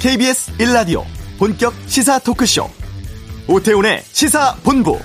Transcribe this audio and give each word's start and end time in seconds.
KBS 0.00 0.56
1라디오 0.56 1.04
본격 1.38 1.74
시사 1.86 2.18
토크쇼 2.20 2.66
오태훈의 3.46 4.02
시사본부 4.12 4.98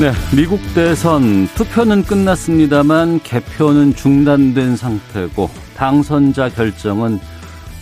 네, 0.00 0.12
미국 0.34 0.58
대선 0.74 1.46
투표는 1.48 2.04
끝났습니다만 2.04 3.20
개표는 3.20 3.94
중단된 3.94 4.76
상태고 4.76 5.50
당선자 5.76 6.48
결정은 6.48 7.20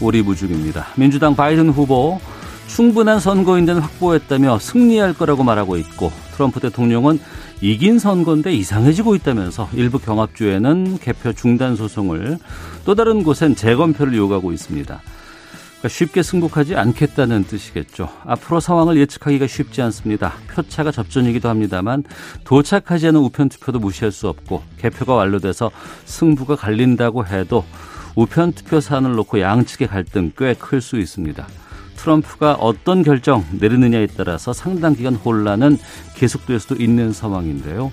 오리무중입니다. 0.00 0.88
민주당 0.96 1.36
바이든 1.36 1.70
후보 1.70 2.18
충분한 2.74 3.20
선거인단 3.20 3.78
확보했다며 3.80 4.58
승리할 4.58 5.12
거라고 5.12 5.44
말하고 5.44 5.76
있고 5.76 6.10
트럼프 6.34 6.58
대통령은 6.58 7.20
이긴 7.60 7.98
선거인데 7.98 8.54
이상해지고 8.54 9.14
있다면서 9.14 9.68
일부 9.74 9.98
경합주에는 9.98 10.98
개표 10.98 11.34
중단 11.34 11.76
소송을 11.76 12.38
또 12.86 12.94
다른 12.94 13.24
곳엔 13.24 13.56
재검표를 13.56 14.16
요구하고 14.16 14.52
있습니다. 14.52 15.02
그러니까 15.02 15.88
쉽게 15.88 16.22
승복하지 16.22 16.74
않겠다는 16.76 17.44
뜻이겠죠. 17.44 18.08
앞으로 18.24 18.58
상황을 18.58 18.96
예측하기가 18.96 19.46
쉽지 19.48 19.82
않습니다. 19.82 20.32
표차가 20.48 20.90
접전이기도 20.92 21.50
합니다만 21.50 22.04
도착하지 22.44 23.08
않은 23.08 23.20
우편 23.20 23.50
투표도 23.50 23.80
무시할 23.80 24.12
수 24.12 24.28
없고 24.28 24.62
개표가 24.78 25.12
완료돼서 25.12 25.70
승부가 26.06 26.56
갈린다고 26.56 27.26
해도 27.26 27.66
우편 28.16 28.52
투표 28.52 28.80
사안을 28.80 29.14
놓고 29.14 29.40
양측의 29.40 29.88
갈등 29.88 30.32
꽤 30.38 30.54
클 30.58 30.80
수 30.80 30.98
있습니다. 30.98 31.46
트럼프가 32.02 32.54
어떤 32.54 33.04
결정 33.04 33.44
내리느냐에 33.52 34.08
따라서 34.16 34.52
상당 34.52 34.94
기간 34.94 35.14
혼란은 35.14 35.78
계속될 36.16 36.58
수도 36.58 36.74
있는 36.74 37.12
상황인데요. 37.12 37.92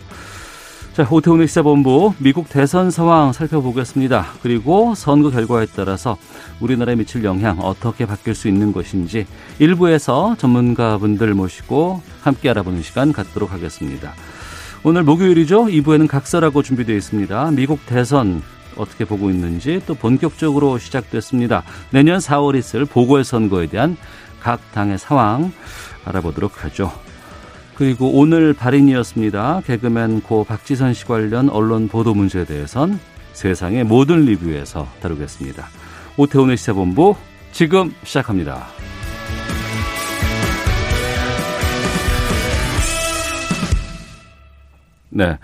자, 0.94 1.08
오태훈의 1.10 1.48
시사본부 1.48 2.16
미국 2.18 2.50
대선 2.50 2.90
상황 2.90 3.32
살펴보겠습니다. 3.32 4.26
그리고 4.42 4.96
선거 4.96 5.30
결과에 5.30 5.68
따라서 5.76 6.18
우리나라에 6.60 6.96
미칠 6.96 7.24
영향 7.24 7.60
어떻게 7.60 8.06
바뀔 8.08 8.34
수 8.34 8.48
있는 8.48 8.74
것인지 8.74 9.28
일부에서 9.60 10.36
전문가분들 10.40 11.34
모시고 11.36 12.02
함께 12.22 12.50
알아보는 12.50 12.82
시간 12.82 13.14
갖도록 13.14 13.54
하겠습니다. 13.54 14.14
오늘 14.84 15.04
목요일이죠. 15.04 15.66
2부에는 15.66 16.08
각설하고 16.08 16.64
준비되어 16.64 16.96
있습니다. 16.96 17.52
미국 17.52 17.86
대선 17.86 18.42
어떻게 18.80 19.06
보고 19.06 19.30
있는지 19.30 19.82
또 19.86 19.94
본격적으로 19.94 20.78
시작됐습니다. 20.78 21.64
내년 21.92 22.20
4월 22.20 22.58
있을 22.58 22.86
보궐선거에 22.86 23.68
대한 23.68 23.98
각 24.42 24.60
당의 24.72 24.98
상황 24.98 25.52
알아보도록 26.06 26.64
하죠. 26.64 26.92
그리고 27.76 28.12
오늘 28.20 28.54
발인이었습니다. 28.54 29.62
개그맨 29.66 30.22
고 30.22 30.44
박지선 30.44 30.94
씨 30.94 31.06
관련 31.06 31.50
언론 31.50 31.88
보도 31.88 32.14
문제에 32.14 32.46
대해선 32.46 33.00
세상의 33.34 33.86
모든 33.86 34.26
리뷰에서 34.26 34.88
다루겠습니다. 35.02 35.68
오태훈의 36.18 36.58
시사본부 36.58 37.16
지금 37.52 37.94
시작합니다. 38.04 38.68
네. 45.10 45.38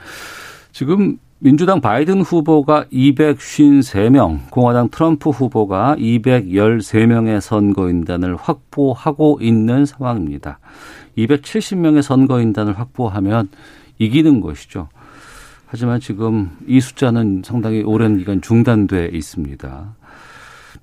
지금 0.71 1.17
민주당 1.39 1.81
바이든 1.81 2.21
후보가 2.21 2.85
253명, 2.85 4.49
공화당 4.49 4.89
트럼프 4.89 5.29
후보가 5.31 5.97
213명의 5.99 7.41
선거인단을 7.41 8.37
확보하고 8.37 9.39
있는 9.41 9.85
상황입니다. 9.85 10.59
270명의 11.17 12.01
선거인단을 12.01 12.79
확보하면 12.79 13.49
이기는 13.99 14.39
것이죠. 14.39 14.87
하지만 15.65 15.99
지금 15.99 16.51
이 16.67 16.79
숫자는 16.79 17.41
상당히 17.43 17.83
오랜 17.83 18.17
기간 18.17 18.41
중단돼 18.41 19.09
있습니다. 19.11 19.93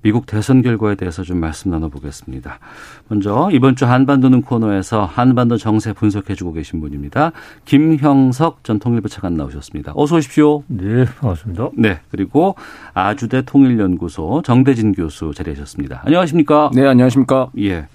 미국 0.03 0.25
대선 0.25 0.61
결과에 0.61 0.95
대해서 0.95 1.23
좀 1.23 1.39
말씀 1.39 1.71
나눠보겠습니다. 1.71 2.59
먼저 3.07 3.49
이번 3.51 3.75
주 3.75 3.85
한반도는 3.85 4.41
코너에서 4.41 5.05
한반도 5.05 5.57
정세 5.57 5.93
분석해주고 5.93 6.53
계신 6.53 6.81
분입니다. 6.81 7.31
김형석 7.65 8.63
전 8.63 8.79
통일부 8.79 9.07
차관 9.07 9.33
나오셨습니다. 9.35 9.93
어서 9.95 10.17
오십시오. 10.17 10.63
네, 10.67 11.05
반갑습니다. 11.05 11.69
네, 11.77 12.01
그리고 12.11 12.55
아주대 12.93 13.43
통일연구소 13.43 14.41
정대진 14.43 14.91
교수 14.91 15.31
자리하셨습니다. 15.33 16.01
안녕하십니까? 16.05 16.71
네, 16.75 16.85
안녕하십니까? 16.85 17.49
예. 17.59 17.87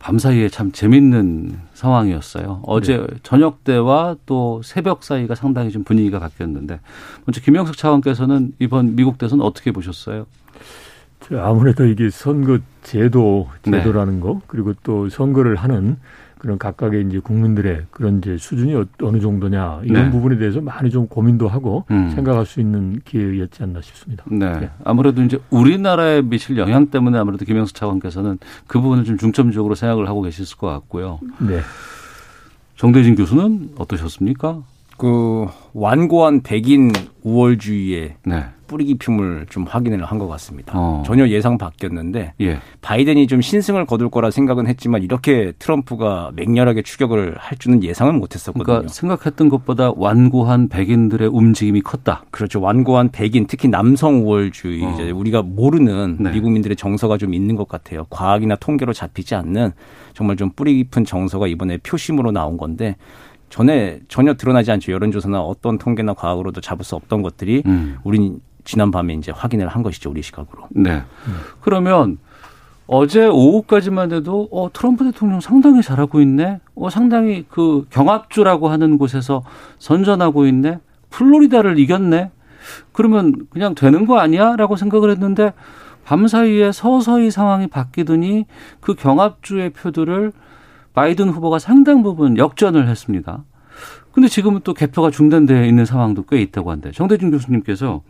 밤사이에 0.00 0.48
참 0.48 0.72
재밌는 0.72 1.58
상황이었어요. 1.74 2.62
어제 2.64 2.96
네. 2.98 3.06
저녁 3.22 3.64
때와 3.64 4.16
또 4.26 4.62
새벽 4.64 5.04
사이가 5.04 5.34
상당히 5.34 5.70
좀 5.70 5.84
분위기가 5.84 6.18
바뀌었는데 6.18 6.80
먼저 7.26 7.40
김영석 7.40 7.76
차관께서는 7.76 8.52
이번 8.58 8.96
미국 8.96 9.18
대선 9.18 9.42
어떻게 9.42 9.72
보셨어요? 9.72 10.26
아무래도 11.38 11.86
이게 11.86 12.10
선거 12.10 12.58
제도 12.82 13.48
네. 13.64 13.78
제도라는 13.78 14.14
네. 14.14 14.20
거 14.20 14.40
그리고 14.46 14.74
또 14.82 15.08
선거를 15.08 15.56
하는 15.56 15.96
그런 16.38 16.56
각각의 16.56 17.04
이제 17.06 17.18
국민들의 17.18 17.82
그런 17.90 18.18
이제 18.18 18.38
수준이 18.38 18.74
어, 18.74 18.86
어느 19.02 19.20
정도냐 19.20 19.82
이런 19.84 20.04
네. 20.06 20.10
부분에 20.10 20.38
대해서 20.38 20.62
많이 20.62 20.90
좀 20.90 21.06
고민도 21.06 21.48
하고 21.48 21.84
음. 21.90 22.10
생각할 22.14 22.46
수 22.46 22.60
있는 22.60 22.98
기회였지 23.04 23.62
않나 23.62 23.82
싶습니다. 23.82 24.24
네. 24.26 24.50
네. 24.58 24.70
아무래도 24.82 25.22
이제 25.22 25.38
우리나라에 25.50 26.22
미칠 26.22 26.56
영향 26.56 26.86
때문에 26.86 27.18
아무래도 27.18 27.44
김영수 27.44 27.74
차관께서는 27.74 28.38
그 28.66 28.80
부분을 28.80 29.04
좀 29.04 29.18
중점적으로 29.18 29.74
생각을 29.74 30.08
하고 30.08 30.22
계셨을 30.22 30.56
것 30.56 30.68
같고요. 30.68 31.20
네. 31.40 31.60
정대진 32.76 33.14
교수는 33.16 33.72
어떠셨습니까? 33.76 34.62
그 34.96 35.46
완고한 35.74 36.40
백인 36.42 36.90
우월주의에 37.22 38.16
네. 38.24 38.44
뿌리 38.70 38.84
깊음을 38.84 39.46
좀 39.50 39.64
확인을 39.64 40.04
한 40.04 40.20
것 40.20 40.28
같습니다. 40.28 40.74
어. 40.76 41.02
전혀 41.04 41.26
예상 41.28 41.58
바뀌었는데 41.58 42.34
예. 42.42 42.58
바이든이 42.82 43.26
좀 43.26 43.40
신승을 43.40 43.84
거둘 43.86 44.10
거라 44.10 44.30
생각은 44.30 44.66
했지만 44.68 45.02
이렇게 45.02 45.52
트럼프가 45.58 46.30
맹렬하게 46.36 46.82
추격을 46.82 47.36
할 47.38 47.58
줄은 47.58 47.82
예상은 47.82 48.18
못했었거든요. 48.20 48.64
그러니까 48.64 48.92
생각했던 48.92 49.48
것보다 49.48 49.92
완고한 49.96 50.68
백인들의 50.68 51.26
움직임이 51.28 51.80
컸다. 51.80 52.24
그렇죠. 52.30 52.60
완고한 52.60 53.10
백인 53.10 53.46
특히 53.48 53.66
남성 53.68 54.26
우월주의 54.26 54.84
어. 54.84 54.92
이제 54.92 55.10
우리가 55.10 55.42
모르는 55.42 56.18
네. 56.20 56.30
미국민들의 56.32 56.76
정서가 56.76 57.16
좀 57.18 57.34
있는 57.34 57.56
것 57.56 57.66
같아요. 57.66 58.04
과학이나 58.10 58.54
통계로 58.56 58.92
잡히지 58.92 59.34
않는 59.34 59.72
정말 60.14 60.36
좀 60.36 60.50
뿌리 60.54 60.74
깊은 60.76 61.06
정서가 61.06 61.46
이번에 61.48 61.78
표심으로 61.78 62.30
나온 62.30 62.56
건데 62.56 62.96
전에 63.48 64.00
전혀 64.08 64.34
드러나지 64.34 64.70
않죠. 64.70 64.92
여론조사나 64.92 65.40
어떤 65.40 65.78
통계나 65.78 66.14
과학으로도 66.14 66.60
잡을 66.60 66.84
수 66.84 66.94
없던 66.94 67.22
것들이 67.22 67.62
음. 67.66 67.96
우린 68.04 68.38
지난 68.64 68.90
밤에 68.90 69.14
이제 69.14 69.32
확인을 69.32 69.68
한 69.68 69.82
것이죠. 69.82 70.10
우리 70.10 70.22
시각으로. 70.22 70.68
네. 70.70 71.02
음. 71.26 71.34
그러면 71.60 72.18
어제 72.86 73.26
오후까지만 73.26 74.12
해도 74.12 74.48
어 74.50 74.68
트럼프 74.72 75.04
대통령 75.04 75.40
상당히 75.40 75.82
잘하고 75.82 76.20
있네. 76.20 76.60
어 76.74 76.90
상당히 76.90 77.44
그 77.48 77.86
경합주라고 77.90 78.68
하는 78.68 78.98
곳에서 78.98 79.42
선전하고 79.78 80.46
있네. 80.46 80.80
플로리다를 81.10 81.78
이겼네. 81.78 82.30
그러면 82.92 83.46
그냥 83.50 83.74
되는 83.74 84.06
거 84.06 84.18
아니야라고 84.18 84.76
생각을 84.76 85.10
했는데 85.10 85.52
밤 86.04 86.26
사이에 86.26 86.72
서서히 86.72 87.30
상황이 87.30 87.68
바뀌더니 87.68 88.46
그 88.80 88.94
경합주의 88.94 89.70
표들을 89.70 90.32
바이든 90.92 91.28
후보가 91.28 91.58
상당 91.58 92.02
부분 92.02 92.36
역전을 92.36 92.88
했습니다. 92.88 93.44
근데 94.12 94.28
지금은 94.28 94.62
또 94.64 94.74
개표가 94.74 95.10
중단되어 95.10 95.64
있는 95.64 95.84
상황도 95.84 96.24
꽤 96.24 96.42
있다고 96.42 96.70
한데 96.72 96.90
정대준 96.90 97.30
교수님께서 97.30 98.02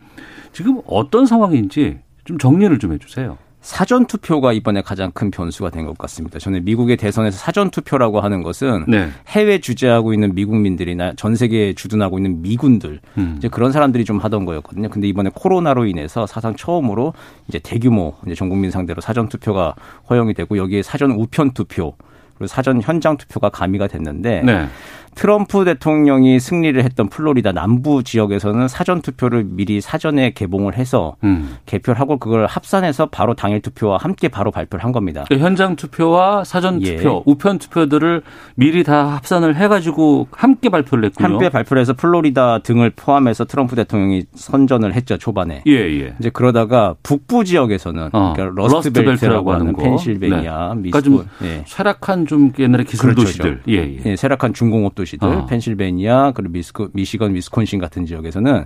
지금 0.53 0.81
어떤 0.85 1.25
상황인지 1.25 1.99
좀 2.25 2.37
정리를 2.37 2.77
좀 2.79 2.93
해주세요. 2.93 3.37
사전 3.61 4.07
투표가 4.07 4.53
이번에 4.53 4.81
가장 4.81 5.11
큰 5.11 5.29
변수가 5.29 5.69
된 5.69 5.85
것 5.85 5.95
같습니다. 5.99 6.39
저는 6.39 6.65
미국의 6.65 6.97
대선에서 6.97 7.37
사전 7.37 7.69
투표라고 7.69 8.19
하는 8.19 8.41
것은 8.41 8.85
네. 8.87 9.09
해외 9.27 9.59
주재하고 9.59 10.13
있는 10.15 10.33
미국민들이나 10.33 11.13
전 11.15 11.35
세계에 11.35 11.73
주둔하고 11.73 12.17
있는 12.17 12.41
미군들 12.41 12.99
음. 13.19 13.35
이제 13.37 13.47
그런 13.49 13.71
사람들이 13.71 14.03
좀 14.03 14.17
하던 14.17 14.45
거였거든요. 14.45 14.89
근데 14.89 15.07
이번에 15.07 15.29
코로나로 15.33 15.85
인해서 15.85 16.25
사상 16.25 16.55
처음으로 16.55 17.13
이제 17.47 17.59
대규모 17.59 18.15
이제 18.25 18.33
전 18.33 18.49
국민 18.49 18.71
상대로 18.71 18.99
사전 18.99 19.29
투표가 19.29 19.75
허용이 20.09 20.33
되고 20.33 20.57
여기에 20.57 20.81
사전 20.81 21.11
우편 21.11 21.51
투표 21.51 21.93
그리고 22.33 22.47
사전 22.47 22.81
현장 22.81 23.15
투표가 23.17 23.49
가미가 23.49 23.85
됐는데 23.87 24.41
네. 24.43 24.67
트럼프 25.15 25.65
대통령이 25.65 26.39
승리를 26.39 26.81
했던 26.83 27.09
플로리다 27.09 27.51
남부 27.51 28.03
지역에서는 28.03 28.67
사전 28.67 29.01
투표를 29.01 29.43
미리 29.45 29.81
사전에 29.81 30.31
개봉을 30.31 30.77
해서 30.77 31.15
음. 31.23 31.57
개표를 31.65 31.99
하고 31.99 32.17
그걸 32.17 32.45
합산해서 32.45 33.07
바로 33.07 33.33
당일 33.33 33.61
투표와 33.61 33.97
함께 33.97 34.29
바로 34.29 34.51
발표를 34.51 34.83
한 34.83 34.91
겁니다. 34.91 35.25
그러니까 35.27 35.45
현장 35.45 35.75
투표와 35.75 36.43
사전 36.43 36.81
예. 36.81 36.95
투표, 36.95 37.23
우편 37.25 37.57
투표들을 37.59 38.21
미리 38.55 38.83
다 38.83 39.15
합산을 39.15 39.55
해가지고 39.55 40.27
함께 40.31 40.69
발표를 40.69 41.05
했군요. 41.05 41.33
함께 41.33 41.49
발표를 41.49 41.81
해서 41.81 41.93
플로리다 41.93 42.59
등을 42.59 42.91
포함해서 42.95 43.45
트럼프 43.45 43.75
대통령이 43.75 44.23
선전을 44.33 44.93
했죠 44.93 45.17
초반에. 45.17 45.63
예, 45.67 45.73
예. 45.73 46.15
이제 46.19 46.29
그러다가 46.29 46.95
북부 47.03 47.43
지역에서는 47.43 48.09
어. 48.13 48.33
그러니까 48.33 48.61
러스트벨트라고 48.61 49.51
하는 49.51 49.75
펜실베니아, 49.75 50.75
네. 50.75 50.81
미시건, 50.81 50.91
그러니까 50.91 51.01
좀 51.01 51.27
예. 51.43 51.63
쇠락한 51.67 52.25
좀 52.27 52.53
옛날에 52.57 52.83
기술 52.83 53.13
그렇죠. 53.13 53.23
도시들, 53.23 53.61
예, 53.69 53.73
예. 53.73 53.97
예, 54.05 54.15
쇠락한 54.15 54.53
중공업 54.53 54.95
도 54.95 55.00
시들, 55.05 55.27
어. 55.27 55.45
펜실베니아 55.45 56.31
그리고 56.31 56.51
미스코, 56.53 56.89
미시건, 56.93 57.35
위스콘신 57.35 57.79
같은 57.79 58.05
지역에서는 58.05 58.65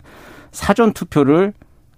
사전 0.51 0.93
투표를 0.93 1.53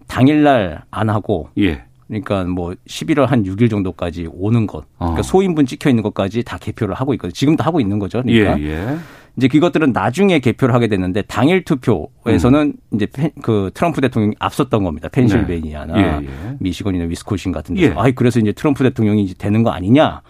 당일날 0.07 0.83
안 0.89 1.09
하고 1.09 1.49
예. 1.57 1.83
그러니까 2.07 2.45
뭐 2.45 2.73
11월 2.87 3.25
한 3.25 3.43
6일 3.43 3.69
정도까지 3.69 4.29
오는 4.31 4.65
것, 4.65 4.85
그러니까 4.97 5.19
어. 5.19 5.23
소인분 5.23 5.65
찍혀 5.65 5.89
있는 5.89 6.03
것까지 6.03 6.43
다 6.43 6.57
개표를 6.57 6.95
하고 6.95 7.13
있거든요. 7.15 7.33
지금도 7.33 7.63
하고 7.63 7.81
있는 7.81 7.99
거죠. 7.99 8.21
그러니까 8.23 8.59
예, 8.61 8.69
예. 8.69 8.97
이제 9.35 9.47
그것들은 9.47 9.91
나중에 9.91 10.39
개표를 10.39 10.73
하게 10.73 10.87
됐는데 10.87 11.21
당일 11.23 11.63
투표에서는 11.63 12.59
음. 12.59 12.73
이제 12.95 13.07
그 13.43 13.69
트럼프 13.73 14.01
대통령이 14.01 14.35
앞섰던 14.39 14.83
겁니다. 14.83 15.09
펜실베니아나 15.09 15.93
네. 15.93 16.01
예, 16.01 16.25
예. 16.25 16.55
미시건이나 16.59 17.05
위스콘신 17.05 17.51
같은 17.51 17.75
데서. 17.75 17.91
예. 17.91 17.95
아이 17.97 18.13
그래서 18.13 18.39
이제 18.39 18.51
트럼프 18.51 18.83
대통령이 18.83 19.23
이제 19.23 19.35
되는 19.37 19.61
거 19.61 19.69
아니냐? 19.69 20.21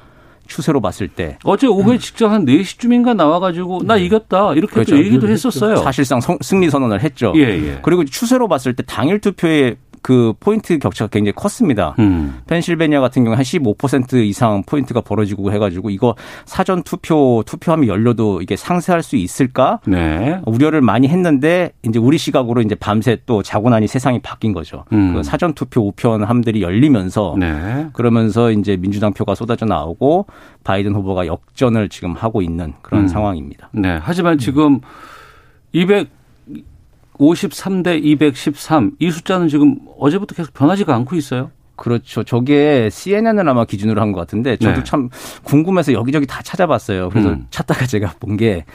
추세로 0.48 0.82
봤을 0.82 1.08
때 1.08 1.38
어제 1.44 1.68
오후에 1.68 1.96
음. 1.96 2.00
직접 2.00 2.28
한 2.30 2.46
4시쯤인가 2.46 3.16
나와가지고 3.16 3.84
나 3.84 3.96
네. 3.96 4.06
이겼다 4.06 4.54
이렇게 4.54 4.74
그렇죠. 4.74 4.98
얘기도 4.98 5.28
했었어요. 5.28 5.78
사실상 5.78 6.20
승리 6.42 6.70
선언을 6.70 7.02
했죠. 7.02 7.34
예, 7.36 7.42
예. 7.42 7.80
그리고 7.82 8.04
추세로 8.06 8.48
봤을 8.48 8.76
때 8.76 8.84
당일 8.86 9.20
투표에 9.20 9.76
그 10.08 10.32
포인트 10.40 10.80
격차가 10.80 11.10
굉장히 11.10 11.34
컸습니다. 11.34 11.94
음. 12.00 12.40
펜실베니아 12.48 13.02
같은 13.02 13.26
경우 13.26 13.36
한15% 13.36 14.26
이상 14.26 14.64
포인트가 14.66 15.02
벌어지고 15.02 15.52
해가지고 15.52 15.90
이거 15.90 16.16
사전 16.46 16.82
투표 16.82 17.44
투표함이 17.46 17.90
열려도 17.90 18.42
이게 18.42 18.56
상쇄할 18.56 19.04
수 19.04 19.18
있을까? 19.18 19.82
네. 19.86 20.40
우려를 20.46 20.80
많이 20.80 21.10
했는데 21.10 21.74
이제 21.84 22.00
우리 22.00 22.18
시각으로 22.18 22.62
이제 22.62 22.74
밤새 22.74 23.18
또 23.26 23.44
자고 23.44 23.70
나니 23.70 23.86
세상이 23.86 24.20
바뀐 24.20 24.54
거죠. 24.54 24.86
음. 24.94 25.16
그 25.16 25.24
사전 25.24 25.54
투표 25.54 25.86
우편함들이 25.90 26.62
열리면서 26.62 27.36
네. 27.38 27.88
그러면서 27.92 28.52
이제 28.52 28.78
민주당 28.78 29.12
표가 29.12 29.36
쏟아져 29.36 29.66
나오고 29.66 30.28
바이든 30.64 30.96
후보가 30.96 31.28
역전을 31.28 31.90
지금 31.90 32.14
하고 32.14 32.42
있는 32.42 32.76
그런 32.82 33.04
음. 33.04 33.08
상황입니다. 33.10 33.68
네. 33.74 34.00
하지만 34.02 34.38
지금 34.38 34.80
200 35.74 36.17
53대 37.20 38.04
213. 38.04 38.92
이 39.00 39.12
숫자는 39.12 39.48
지금 39.48 39.78
어제부터 40.00 40.36
계속 40.36 40.54
변하지가 40.54 40.94
않고 40.96 41.16
있어요. 41.16 41.52
그렇죠. 41.76 42.24
저게 42.24 42.90
CNN을 42.92 43.48
아마 43.48 43.66
기준으로 43.66 44.02
한 44.02 44.12
것 44.12 44.20
같은데 44.22 44.58
저도 44.58 44.78
네. 44.78 44.84
참 44.84 45.10
궁금해서 45.44 45.94
여기저기 45.94 46.26
다 46.26 46.42
찾아봤어요. 46.42 47.10
그래서 47.10 47.30
음. 47.30 47.46
찾다가 47.52 47.86
제가 47.86 48.14
본 48.20 48.38
게 48.38 48.66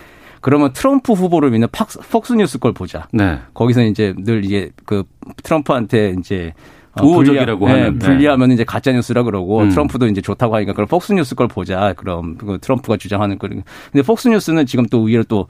그러면 0.40 0.72
트럼프 0.72 1.12
후보를 1.12 1.50
믿는 1.50 1.68
팍스, 1.70 2.00
폭스뉴스 2.10 2.58
걸 2.58 2.72
보자. 2.72 3.06
네. 3.12 3.38
거기서 3.54 3.82
이제 3.84 4.12
늘 4.18 4.44
이게 4.44 4.70
그 4.84 5.04
트럼프한테 5.44 6.16
이제 6.18 6.52
어, 6.94 7.06
우호적이라고 7.06 7.60
불리, 7.64 7.70
하는 7.72 7.98
네, 7.98 8.06
불리하면 8.06 8.50
이제 8.50 8.64
가짜 8.64 8.92
뉴스라 8.92 9.22
그러고 9.22 9.60
음. 9.60 9.70
트럼프도 9.70 10.08
이제 10.08 10.20
좋다고 10.20 10.54
하니까 10.56 10.72
그럼 10.74 10.88
폭스 10.88 11.12
뉴스 11.12 11.34
걸 11.34 11.48
보자. 11.48 11.94
그럼 11.96 12.36
그 12.36 12.58
트럼프가 12.60 12.96
주장하는 12.98 13.38
거. 13.38 13.48
근데 13.48 14.02
폭스 14.04 14.28
뉴스는 14.28 14.66
지금 14.66 14.84
또 14.86 14.98
의외로 15.06 15.24
또 15.24 15.46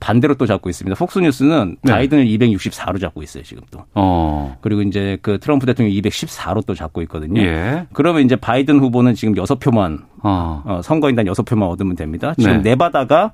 반대로 0.00 0.34
또 0.34 0.46
잡고 0.46 0.68
있습니다. 0.68 0.96
폭스뉴스는 0.96 1.76
네. 1.82 1.92
바이든을 1.92 2.26
264로 2.26 3.00
잡고 3.00 3.22
있어요, 3.22 3.42
지금 3.42 3.62
또. 3.70 3.84
어. 3.94 4.56
그리고 4.60 4.82
이제 4.82 5.18
그 5.22 5.38
트럼프 5.38 5.66
대통령 5.66 5.94
214로 5.94 6.64
또 6.66 6.74
잡고 6.74 7.02
있거든요. 7.02 7.40
예. 7.40 7.86
그러면 7.92 8.22
이제 8.22 8.36
바이든 8.36 8.80
후보는 8.80 9.14
지금 9.14 9.34
6표만 9.34 10.02
어. 10.22 10.62
어 10.64 10.80
선거인단 10.82 11.26
6표만 11.26 11.68
얻으면 11.70 11.96
됩니다. 11.96 12.34
지금 12.38 12.62
네. 12.62 12.70
네바다가 12.70 13.32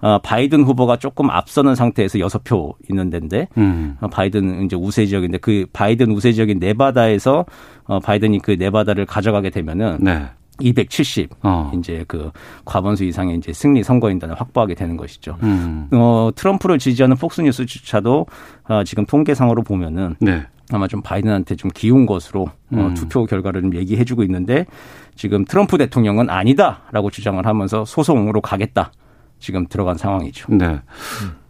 어, 0.00 0.18
바이든 0.22 0.62
후보가 0.62 0.96
조금 0.96 1.28
앞서는 1.30 1.74
상태에서 1.74 2.18
6표 2.18 2.74
있는 2.88 3.10
데인데 3.10 3.48
음. 3.56 3.96
어, 4.00 4.08
바이든 4.08 4.64
이제 4.64 4.76
우세 4.76 5.06
지역인데 5.06 5.38
그 5.38 5.66
바이든 5.72 6.12
우세 6.12 6.32
지역인 6.32 6.58
네바다에서 6.60 7.46
어, 7.84 8.00
바이든이 8.00 8.40
그 8.40 8.52
네바다를 8.52 9.06
가져가게 9.06 9.50
되면은 9.50 9.98
네. 10.00 10.26
270 10.60 11.30
어. 11.42 11.72
이제 11.74 12.04
그 12.08 12.30
과반수 12.64 13.04
이상의 13.04 13.36
이제 13.36 13.52
승리 13.52 13.82
선거인단을 13.82 14.34
확보하게 14.34 14.74
되는 14.74 14.96
것이죠. 14.96 15.36
음. 15.42 15.88
어 15.92 16.30
트럼프를 16.34 16.78
지지하는 16.78 17.16
폭스뉴스조차도 17.16 18.26
어, 18.68 18.84
지금 18.84 19.06
통계상으로 19.06 19.62
보면은 19.62 20.16
네. 20.20 20.46
아마 20.70 20.86
좀 20.86 21.00
바이든한테 21.00 21.56
좀 21.56 21.70
기운 21.74 22.06
것으로 22.06 22.42
어, 22.42 22.52
음. 22.72 22.78
어, 22.78 22.94
투표 22.94 23.24
결과를 23.24 23.62
좀 23.62 23.74
얘기해주고 23.74 24.22
있는데 24.24 24.66
지금 25.14 25.44
트럼프 25.44 25.78
대통령은 25.78 26.30
아니다라고 26.30 27.10
주장을 27.10 27.44
하면서 27.44 27.84
소송으로 27.84 28.40
가겠다. 28.40 28.92
지금 29.40 29.66
들어간 29.68 29.96
상황이죠. 29.96 30.52
네. 30.56 30.80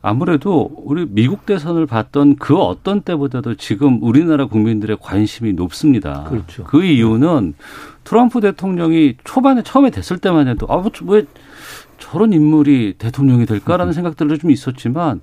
아무래도 0.00 0.70
우리 0.76 1.06
미국 1.08 1.44
대선을 1.44 1.86
봤던 1.86 2.36
그 2.36 2.56
어떤 2.56 3.00
때보다도 3.00 3.56
지금 3.56 4.02
우리나라 4.02 4.46
국민들의 4.46 4.96
관심이 5.00 5.52
높습니다. 5.54 6.24
그렇죠. 6.24 6.64
그 6.64 6.84
이유는 6.84 7.54
트럼프 8.04 8.40
대통령이 8.40 9.16
초반에 9.24 9.62
처음에 9.62 9.90
됐을 9.90 10.18
때만 10.18 10.46
해도 10.46 10.66
아, 10.70 10.82
왜 11.06 11.24
저런 11.98 12.32
인물이 12.32 12.94
대통령이 12.98 13.44
될까라는 13.46 13.92
생각들도 13.92 14.36
좀 14.36 14.50
있었지만 14.50 15.20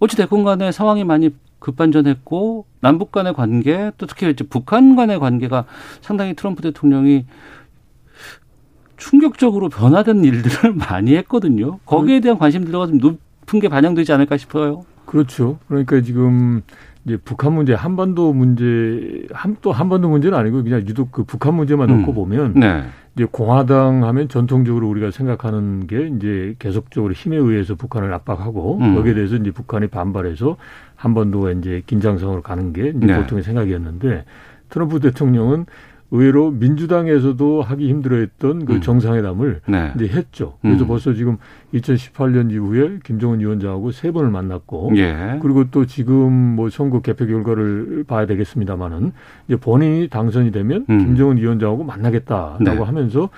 어찌 0.00 0.16
됐건 0.16 0.42
간에 0.42 0.72
상황이 0.72 1.04
많이 1.04 1.30
급반전했고 1.60 2.66
남북 2.80 3.12
간의 3.12 3.34
관계 3.34 3.92
또 3.96 4.06
특히 4.06 4.28
이제 4.28 4.44
북한 4.44 4.96
간의 4.96 5.20
관계가 5.20 5.66
상당히 6.00 6.34
트럼프 6.34 6.62
대통령이 6.62 7.26
충격적으로 8.96 9.68
변화된 9.68 10.24
일들을 10.24 10.74
많이 10.88 11.14
했거든요. 11.16 11.78
거기에 11.86 12.20
대한 12.20 12.38
관심 12.38 12.64
들어가 12.64 12.86
좀 12.86 13.18
높은 13.50 13.58
게 13.58 13.68
반영되지 13.68 14.12
않을까 14.12 14.36
싶어요. 14.36 14.84
그렇죠. 15.04 15.58
그러니까 15.66 16.00
지금 16.00 16.62
이제 17.04 17.16
북한 17.16 17.52
문제, 17.52 17.74
한반도 17.74 18.32
문제, 18.32 19.26
한, 19.32 19.56
또 19.60 19.72
한반도 19.72 20.08
문제는 20.08 20.38
아니고 20.38 20.62
그냥 20.62 20.80
유독 20.86 21.10
그 21.10 21.24
북한 21.24 21.54
문제만 21.54 21.90
음. 21.90 22.00
놓고 22.00 22.14
보면 22.14 22.54
네. 22.54 22.84
이제 23.16 23.26
공화당 23.28 24.04
하면 24.04 24.28
전통적으로 24.28 24.88
우리가 24.88 25.10
생각하는 25.10 25.88
게 25.88 26.06
이제 26.16 26.54
계속적으로 26.60 27.12
힘에 27.12 27.36
의해서 27.36 27.74
북한을 27.74 28.12
압박하고 28.14 28.78
음. 28.78 28.94
거기에 28.94 29.14
대해서 29.14 29.34
이제 29.34 29.50
북한이 29.50 29.88
반발해서 29.88 30.56
한반도가 30.94 31.52
이제 31.52 31.82
긴장성으로 31.86 32.42
가는 32.42 32.72
게 32.72 32.90
이제 32.90 33.06
네. 33.06 33.16
보통의 33.16 33.42
생각이었는데 33.42 34.24
트럼프 34.68 35.00
대통령은 35.00 35.66
의외로 36.12 36.50
민주당에서도 36.50 37.62
하기 37.62 37.88
힘들어했던 37.88 38.64
그 38.64 38.74
음. 38.74 38.80
정상회담을 38.80 39.60
네. 39.66 39.92
이제 39.94 40.08
했죠. 40.08 40.54
그래서 40.60 40.84
음. 40.84 40.88
벌써 40.88 41.12
지금 41.12 41.38
2018년 41.72 42.50
이후에 42.50 42.98
김정은 43.04 43.40
위원장하고 43.40 43.92
세 43.92 44.10
번을 44.10 44.30
만났고, 44.30 44.92
예. 44.96 45.38
그리고 45.40 45.70
또 45.70 45.86
지금 45.86 46.32
뭐 46.32 46.68
선거 46.68 47.00
개표 47.00 47.26
결과를 47.26 48.04
봐야 48.08 48.26
되겠습니다만은 48.26 49.12
이제 49.46 49.56
본인이 49.56 50.08
당선이 50.08 50.50
되면 50.50 50.84
음. 50.90 50.98
김정은 50.98 51.36
위원장하고 51.36 51.84
만나겠다라고 51.84 52.64
네. 52.64 52.76
하면서 52.76 53.28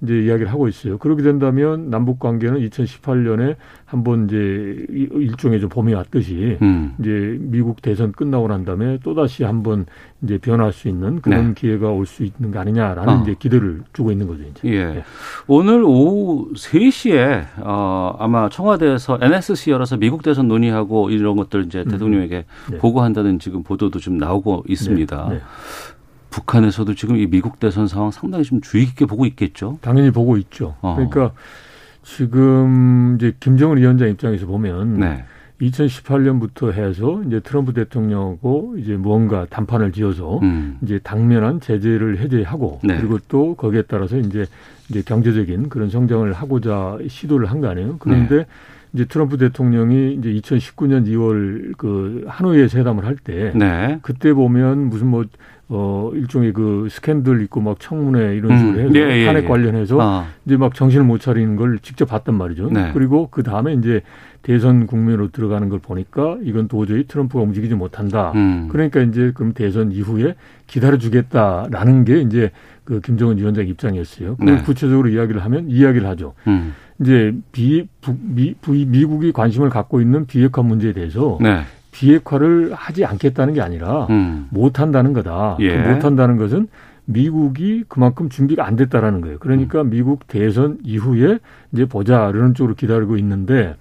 이제 0.00 0.20
이야기를 0.22 0.50
하고 0.52 0.68
있어요. 0.68 0.96
그렇게 0.98 1.22
된다면 1.22 1.90
남북 1.90 2.18
관계는 2.20 2.60
2018년에 2.68 3.56
한번 3.84 4.26
이제 4.26 4.86
일종의 4.88 5.60
좀 5.60 5.68
봄이 5.68 5.92
왔듯이 5.94 6.58
음. 6.62 6.94
이제 7.00 7.36
미국 7.40 7.82
대선 7.82 8.12
끝나고 8.12 8.48
난 8.48 8.64
다음에 8.64 8.98
또 9.02 9.14
다시 9.14 9.44
한번 9.44 9.86
이제 10.22 10.38
변할 10.38 10.72
수 10.72 10.88
있는 10.88 11.20
그런 11.20 11.48
네. 11.48 11.54
기회가 11.54 11.90
올 11.90 12.06
수 12.08 12.22
있는 12.24 12.50
거 12.52 12.58
아니냐라는 12.60 13.08
어. 13.18 13.22
이제 13.22 13.34
기대를 13.38 13.82
주고 13.92 14.10
있는 14.12 14.26
거죠. 14.26 14.42
이제. 14.44 14.68
예. 14.68 14.84
네. 14.86 15.04
오늘 15.46 15.82
오후 15.84 16.50
3시에 16.54 17.44
어 17.58 18.14
아마 18.18 18.48
청와대에서 18.48 19.18
NSC 19.20 19.70
열어서 19.70 19.96
미국 19.96 20.22
대선 20.22 20.48
논의하고 20.48 21.10
이런 21.10 21.36
것들 21.36 21.64
이제 21.66 21.80
음. 21.80 21.90
대통령에게 21.90 22.44
네. 22.70 22.78
보고한다는 22.78 23.38
지금 23.38 23.62
보도도 23.62 23.98
좀 23.98 24.16
나오고 24.18 24.64
있습니다. 24.68 25.28
북한에서도 26.38 26.94
지금 26.94 27.16
이 27.16 27.26
미국 27.26 27.58
대선 27.58 27.88
상황 27.88 28.10
상당히 28.10 28.44
좀 28.44 28.60
주의 28.60 28.86
깊게 28.86 29.06
보고 29.06 29.26
있겠죠. 29.26 29.78
당연히 29.80 30.10
보고 30.10 30.36
있죠. 30.36 30.76
어. 30.80 30.94
그러니까 30.94 31.32
지금 32.02 33.16
이제 33.16 33.34
김정은 33.40 33.76
위원장 33.78 34.08
입장에서 34.08 34.46
보면 34.46 35.00
네. 35.00 35.24
2018년부터 35.60 36.72
해서 36.72 37.20
이제 37.26 37.40
트럼프 37.40 37.72
대통령하고 37.72 38.76
이제 38.78 38.96
무언가 38.96 39.46
단판을 39.50 39.90
지어서 39.92 40.38
음. 40.38 40.78
이제 40.82 41.00
당면한 41.02 41.60
제재를 41.60 42.18
해제하고 42.20 42.80
네. 42.84 42.96
그리고 42.98 43.18
또 43.28 43.54
거기에 43.56 43.82
따라서 43.88 44.16
이제 44.16 44.46
이제 44.88 45.02
경제적인 45.02 45.68
그런 45.68 45.90
성장을 45.90 46.32
하고자 46.32 46.98
시도를 47.08 47.50
한 47.50 47.60
거 47.60 47.68
아니에요. 47.68 47.96
그런데 47.98 48.36
네. 48.36 48.46
이제 48.94 49.04
트럼프 49.04 49.36
대통령이 49.36 50.14
이제 50.14 50.30
2019년 50.30 51.06
2월 51.08 51.76
그 51.76 52.24
하노이에서 52.28 52.78
회담을 52.78 53.04
할때 53.04 53.52
네. 53.56 53.98
그때 54.02 54.32
보면 54.32 54.88
무슨 54.88 55.08
뭐 55.08 55.24
어, 55.70 56.10
일종의 56.14 56.52
그 56.54 56.88
스캔들 56.90 57.42
있고 57.42 57.60
막 57.60 57.78
청문회 57.78 58.36
이런 58.36 58.52
음. 58.52 58.58
식으로 58.58 58.80
해서 58.80 58.94
예, 58.94 59.20
예, 59.20 59.26
탄핵 59.26 59.44
예. 59.44 59.48
관련해서 59.48 59.98
아. 60.00 60.26
이제 60.46 60.56
막 60.56 60.74
정신을 60.74 61.04
못 61.04 61.20
차리는 61.20 61.56
걸 61.56 61.78
직접 61.80 62.06
봤단 62.06 62.34
말이죠. 62.34 62.70
네. 62.72 62.90
그리고 62.94 63.28
그 63.30 63.42
다음에 63.42 63.74
이제 63.74 64.00
대선 64.42 64.86
국면으로 64.86 65.30
들어가는 65.30 65.68
걸 65.68 65.78
보니까 65.78 66.38
이건 66.42 66.68
도저히 66.68 67.06
트럼프가 67.06 67.42
움직이지 67.42 67.74
못한다. 67.74 68.32
음. 68.34 68.68
그러니까 68.70 69.00
이제 69.00 69.32
그럼 69.34 69.52
대선 69.52 69.92
이후에 69.92 70.36
기다려주겠다라는 70.68 72.04
게 72.04 72.20
이제 72.22 72.50
그 72.84 73.00
김정은 73.02 73.36
위원장 73.36 73.66
입장이었어요. 73.66 74.36
그걸 74.36 74.56
네. 74.56 74.62
구체적으로 74.62 75.10
이야기를 75.10 75.44
하면 75.44 75.68
이야기를 75.68 76.08
하죠. 76.08 76.32
음. 76.46 76.74
이제 77.00 77.34
비, 77.52 77.86
부, 78.00 78.16
미, 78.18 78.54
부, 78.60 78.72
미국이 78.72 79.32
관심을 79.32 79.68
갖고 79.68 80.00
있는 80.00 80.26
비핵화 80.26 80.62
문제에 80.62 80.94
대해서 80.94 81.38
네. 81.40 81.60
비핵화를 81.90 82.72
하지 82.74 83.04
않겠다는 83.04 83.54
게 83.54 83.60
아니라 83.60 84.06
음. 84.10 84.46
못 84.50 84.80
한다는 84.80 85.12
거다. 85.12 85.56
예. 85.60 85.82
그 85.82 85.88
못한다는 85.88 86.36
것은 86.36 86.68
미국이 87.06 87.84
그만큼 87.88 88.28
준비가 88.28 88.66
안 88.66 88.76
됐다라는 88.76 89.20
거예요. 89.22 89.38
그러니까 89.38 89.80
음. 89.80 89.90
미국 89.90 90.26
대선 90.26 90.78
이후에 90.84 91.38
이제 91.72 91.86
보자 91.86 92.28
이런 92.34 92.54
쪽으로 92.54 92.74
기다리고 92.74 93.16
있는데 93.16 93.74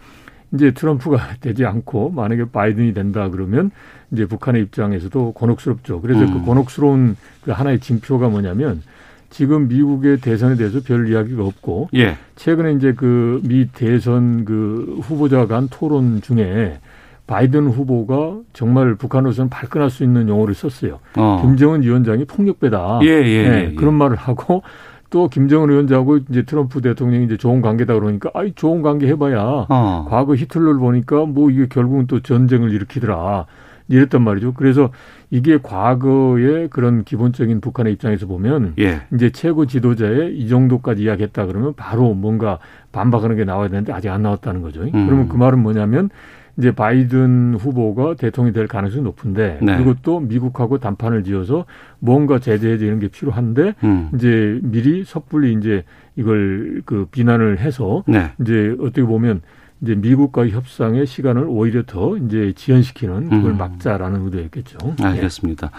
이제 0.53 0.71
트럼프가 0.71 1.19
되지 1.41 1.65
않고 1.65 2.11
만약에 2.11 2.45
바이든이 2.51 2.93
된다 2.93 3.29
그러면 3.29 3.71
이제 4.11 4.25
북한의 4.25 4.61
입장에서도 4.63 5.33
곤혹스럽죠. 5.33 5.99
그래서 6.01 6.21
그 6.21 6.25
음. 6.25 6.33
그 6.39 6.45
곤혹스러운 6.45 7.17
그 7.43 7.51
하나의 7.51 7.79
징표가 7.79 8.29
뭐냐면 8.29 8.81
지금 9.29 9.67
미국의 9.67 10.21
대선에 10.21 10.55
대해서 10.55 10.79
별 10.79 11.09
이야기가 11.09 11.43
없고 11.43 11.89
예. 11.95 12.15
최근에 12.37 12.73
이제 12.73 12.93
그 12.93 13.41
미 13.43 13.67
대선 13.73 14.45
그 14.45 14.99
후보자 15.03 15.45
간 15.47 15.67
토론 15.69 16.21
중에 16.21 16.79
바이든 17.27 17.67
후보가 17.67 18.39
정말 18.53 18.95
북한으로서는 18.95 19.49
발끈할 19.49 19.89
수 19.89 20.03
있는 20.03 20.29
용어를 20.29 20.55
썼어요. 20.55 20.99
어. 21.17 21.39
김정은 21.41 21.83
위원장이 21.83 22.25
폭력배다. 22.25 22.99
예, 23.03 23.07
예, 23.07 23.49
네, 23.49 23.69
예, 23.71 23.75
그런 23.75 23.93
말을 23.95 24.15
하고 24.15 24.63
또 25.09 25.27
김정은 25.27 25.69
위원장하고 25.69 26.19
이제 26.29 26.43
트럼프 26.43 26.81
대통령이 26.81 27.25
이제 27.25 27.37
좋은 27.37 27.61
관계다 27.61 27.93
그러니까 27.93 28.31
아이 28.33 28.53
좋은 28.53 28.81
관계 28.81 29.07
해봐야 29.07 29.65
어. 29.69 30.07
과거 30.09 30.35
히틀러를 30.35 30.79
보니까 30.79 31.25
뭐 31.25 31.49
이게 31.49 31.67
결국은 31.67 32.07
또 32.07 32.21
전쟁을 32.21 32.71
일으키더라. 32.71 33.45
이랬단 33.89 34.21
말이죠. 34.21 34.53
그래서 34.53 34.89
이게 35.29 35.57
과거의 35.61 36.67
그런 36.69 37.03
기본적인 37.03 37.61
북한의 37.61 37.93
입장에서 37.93 38.27
보면 38.27 38.73
예. 38.79 39.01
이제 39.13 39.29
최고 39.29 39.65
지도자의 39.65 40.37
이 40.37 40.49
정도까지 40.49 41.03
이야기했다 41.03 41.45
그러면 41.45 41.73
바로 41.73 42.13
뭔가 42.13 42.59
반박하는 42.91 43.37
게 43.37 43.45
나와야 43.45 43.69
되는데 43.69 43.93
아직 43.93 44.09
안 44.09 44.23
나왔다는 44.23 44.61
거죠. 44.61 44.81
음. 44.81 44.91
그러면 44.91 45.29
그 45.29 45.37
말은 45.37 45.59
뭐냐면 45.59 46.09
이제 46.57 46.71
바이든 46.71 47.55
후보가 47.59 48.15
대통령이 48.15 48.53
될 48.53 48.67
가능성이 48.67 49.03
높은데 49.03 49.59
네. 49.61 49.75
그리고 49.75 49.93
또 50.01 50.19
미국하고 50.19 50.79
담판을 50.79 51.23
지어서 51.23 51.65
뭔가 51.99 52.39
제재 52.39 52.71
해제 52.71 52.85
이런 52.85 52.99
게 52.99 53.07
필요한데 53.07 53.75
음. 53.83 54.09
이제 54.15 54.59
미리 54.63 55.03
섣불리 55.05 55.53
이제 55.53 55.83
이걸 56.15 56.81
그 56.85 57.05
비난을 57.11 57.59
해서 57.59 58.03
네. 58.07 58.31
이제 58.41 58.75
어떻게 58.79 59.03
보면 59.03 59.41
이제 59.81 59.93
미국과의 59.93 60.51
협상의 60.51 61.05
시간을 61.05 61.45
오히려 61.47 61.83
더 61.85 62.17
이제 62.17 62.51
지연시키는 62.55 63.29
그걸 63.29 63.51
음. 63.51 63.57
막자라는 63.57 64.25
의도였겠죠. 64.25 64.95
알겠습니다. 64.99 65.67
네. 65.67 65.73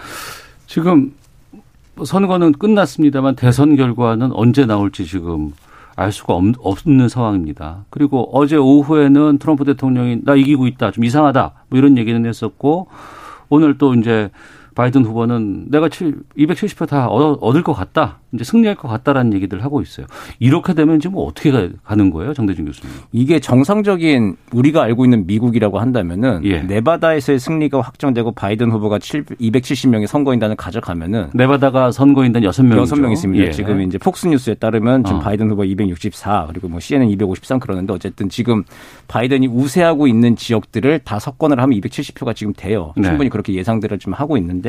지금 0.65 1.11
선거는 2.05 2.53
끝났습니다만 2.53 3.35
대선 3.35 3.75
결과는 3.75 4.31
언제 4.31 4.65
나올지 4.65 5.05
지금 5.05 5.51
알 5.95 6.11
수가 6.11 6.33
없 6.59 6.85
는 6.85 7.09
상황입니다. 7.09 7.85
그리고 7.89 8.29
어제 8.33 8.55
오후에는 8.55 9.37
트럼프 9.37 9.65
대통령이 9.65 10.21
나 10.23 10.35
이기고 10.35 10.67
있다, 10.67 10.91
좀 10.91 11.03
이상하다, 11.03 11.51
뭐 11.69 11.79
이런 11.79 11.97
얘기는 11.97 12.25
했었고 12.25 12.87
오늘 13.49 13.77
또 13.77 13.93
이제 13.95 14.29
바이든 14.79 15.03
후보는 15.03 15.65
내가 15.71 15.89
270표 15.89 16.87
다 16.87 17.07
얻을 17.09 17.63
것 17.63 17.73
같다. 17.73 18.19
이제 18.31 18.45
승리할 18.45 18.75
것 18.75 18.87
같다라는 18.87 19.33
얘기들 19.33 19.61
하고 19.63 19.81
있어요. 19.81 20.05
이렇게 20.39 20.73
되면 20.73 20.99
지금 21.01 21.17
어떻게 21.17 21.51
가는 21.83 22.11
거예요, 22.11 22.33
정대진 22.33 22.63
교수님? 22.63 22.95
이게 23.11 23.39
정상적인 23.39 24.37
우리가 24.53 24.83
알고 24.83 25.03
있는 25.03 25.25
미국이라고 25.25 25.79
한다면은 25.79 26.45
예. 26.45 26.61
네바다에서의 26.61 27.39
승리가 27.39 27.81
확정되고 27.81 28.31
바이든 28.31 28.71
후보가 28.71 28.99
270명의 28.99 30.07
선거인단을 30.07 30.55
가져가면은 30.55 31.31
네바다가 31.33 31.91
선거인단 31.91 32.43
6명 32.43 32.83
6명 32.85 33.11
있습니다. 33.11 33.47
예. 33.47 33.51
지금 33.51 33.81
이제 33.81 33.97
폭스뉴스에 33.97 34.53
따르면 34.53 35.03
지금 35.03 35.19
어. 35.19 35.21
바이든 35.21 35.49
후보 35.49 35.65
264 35.65 36.45
그리고 36.49 36.69
뭐 36.69 36.79
CNN 36.79 37.09
253 37.09 37.59
그러는데 37.59 37.91
어쨌든 37.91 38.29
지금 38.29 38.63
바이든이 39.09 39.47
우세하고 39.47 40.07
있는 40.07 40.35
지역들을 40.37 40.99
다 40.99 41.19
석권을 41.19 41.59
하면 41.59 41.77
270표가 41.79 42.35
지금 42.35 42.53
돼요. 42.55 42.93
네. 42.95 43.03
충분히 43.03 43.29
그렇게 43.29 43.53
예상들을 43.55 43.97
좀 43.97 44.13
하고 44.13 44.37
있는데 44.37 44.68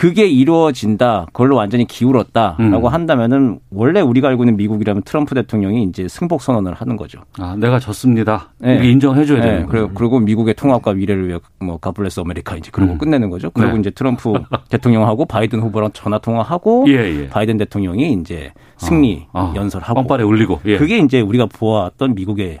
그게 0.00 0.26
이루어진다. 0.26 1.26
그걸로 1.26 1.56
완전히 1.56 1.84
기울었다라고 1.86 2.88
음. 2.88 2.92
한다면은 2.94 3.60
원래 3.70 4.00
우리가 4.00 4.28
알고 4.28 4.44
있는 4.44 4.56
미국이라면 4.56 5.02
트럼프 5.02 5.34
대통령이 5.34 5.82
이제 5.82 6.08
승복 6.08 6.40
선언을 6.40 6.72
하는 6.72 6.96
거죠. 6.96 7.20
아, 7.38 7.54
내가 7.58 7.78
졌습니다. 7.78 8.48
네. 8.58 8.80
인정해 8.88 9.26
줘야 9.26 9.40
네. 9.42 9.50
되는 9.50 9.66
거죠. 9.66 9.72
그리고, 9.72 9.94
그리고 9.94 10.20
미국의 10.20 10.54
통합과 10.54 10.94
미래를 10.94 11.28
위해 11.28 11.38
뭐 11.58 11.76
God 11.76 11.93
bless 11.93 12.20
America 12.20 12.56
이제 12.56 12.70
그러고 12.72 12.94
음. 12.94 12.98
끝내는 12.98 13.28
거죠. 13.28 13.50
그리고 13.50 13.74
네. 13.74 13.80
이제 13.80 13.90
트럼프 13.90 14.32
대통령하고 14.70 15.26
바이든 15.26 15.60
후보랑 15.60 15.90
전화 15.92 16.18
통화하고 16.18 16.86
예, 16.88 16.94
예. 16.94 17.28
바이든 17.28 17.58
대통령이 17.58 18.14
이제 18.14 18.52
승리 18.78 19.26
아, 19.34 19.52
아. 19.52 19.52
연설하고 19.54 19.94
뻔뻔에 19.94 20.22
울리고 20.22 20.60
예. 20.64 20.78
그게 20.78 20.96
이제 20.98 21.20
우리가 21.20 21.44
보았던 21.44 22.14
미국의 22.14 22.60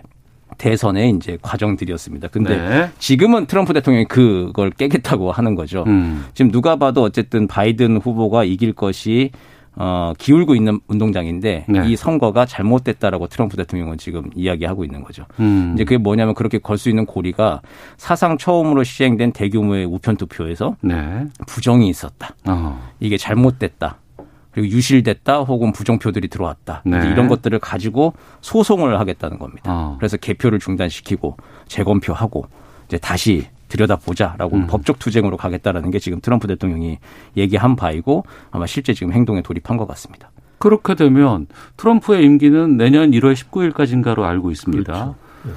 대선의 0.60 1.10
이제 1.16 1.38
과정들이었습니다. 1.40 2.28
근데 2.28 2.56
네. 2.56 2.90
지금은 2.98 3.46
트럼프 3.46 3.72
대통령이 3.72 4.04
그걸 4.04 4.68
깨겠다고 4.70 5.32
하는 5.32 5.54
거죠. 5.54 5.84
음. 5.86 6.26
지금 6.34 6.50
누가 6.50 6.76
봐도 6.76 7.02
어쨌든 7.02 7.46
바이든 7.46 7.96
후보가 7.96 8.44
이길 8.44 8.74
것이 8.74 9.30
어, 9.76 10.12
기울고 10.18 10.54
있는 10.56 10.80
운동장인데 10.88 11.64
네. 11.66 11.82
이 11.86 11.96
선거가 11.96 12.44
잘못됐다라고 12.44 13.28
트럼프 13.28 13.56
대통령은 13.56 13.96
지금 13.96 14.28
이야기하고 14.34 14.84
있는 14.84 15.02
거죠. 15.02 15.24
음. 15.38 15.72
이제 15.74 15.84
그게 15.84 15.96
뭐냐면 15.96 16.34
그렇게 16.34 16.58
걸 16.58 16.76
수 16.76 16.90
있는 16.90 17.06
고리가 17.06 17.62
사상 17.96 18.36
처음으로 18.36 18.84
시행된 18.84 19.32
대규모의 19.32 19.86
우편 19.86 20.16
투표에서 20.16 20.76
네. 20.82 21.24
부정이 21.46 21.88
있었다. 21.88 22.34
어. 22.46 22.78
이게 23.00 23.16
잘못됐다. 23.16 23.96
그리고 24.52 24.68
유실됐다 24.68 25.40
혹은 25.40 25.72
부정표들이 25.72 26.28
들어왔다. 26.28 26.82
네. 26.84 26.98
이런 27.10 27.28
것들을 27.28 27.58
가지고 27.60 28.14
소송을 28.40 28.98
하겠다는 28.98 29.38
겁니다. 29.38 29.62
어. 29.72 29.96
그래서 29.98 30.16
개표를 30.16 30.58
중단시키고 30.58 31.36
재검표하고 31.68 32.46
이제 32.88 32.98
다시 32.98 33.46
들여다보자라고 33.68 34.56
음. 34.56 34.66
법적 34.66 34.98
투쟁으로 34.98 35.36
가겠다라는 35.36 35.90
게 35.92 35.98
지금 36.00 36.20
트럼프 36.20 36.48
대통령이 36.48 36.98
얘기한 37.36 37.76
바이고 37.76 38.24
아마 38.50 38.66
실제 38.66 38.92
지금 38.92 39.12
행동에 39.12 39.42
돌입한 39.42 39.76
것 39.76 39.86
같습니다. 39.88 40.30
그렇게 40.58 40.94
되면 40.94 41.46
트럼프의 41.76 42.24
임기는 42.24 42.76
내년 42.76 43.12
1월 43.12 43.34
19일까지인가로 43.34 44.22
알고 44.22 44.50
있습니다. 44.50 44.92
그렇죠. 44.92 45.14
네. 45.44 45.52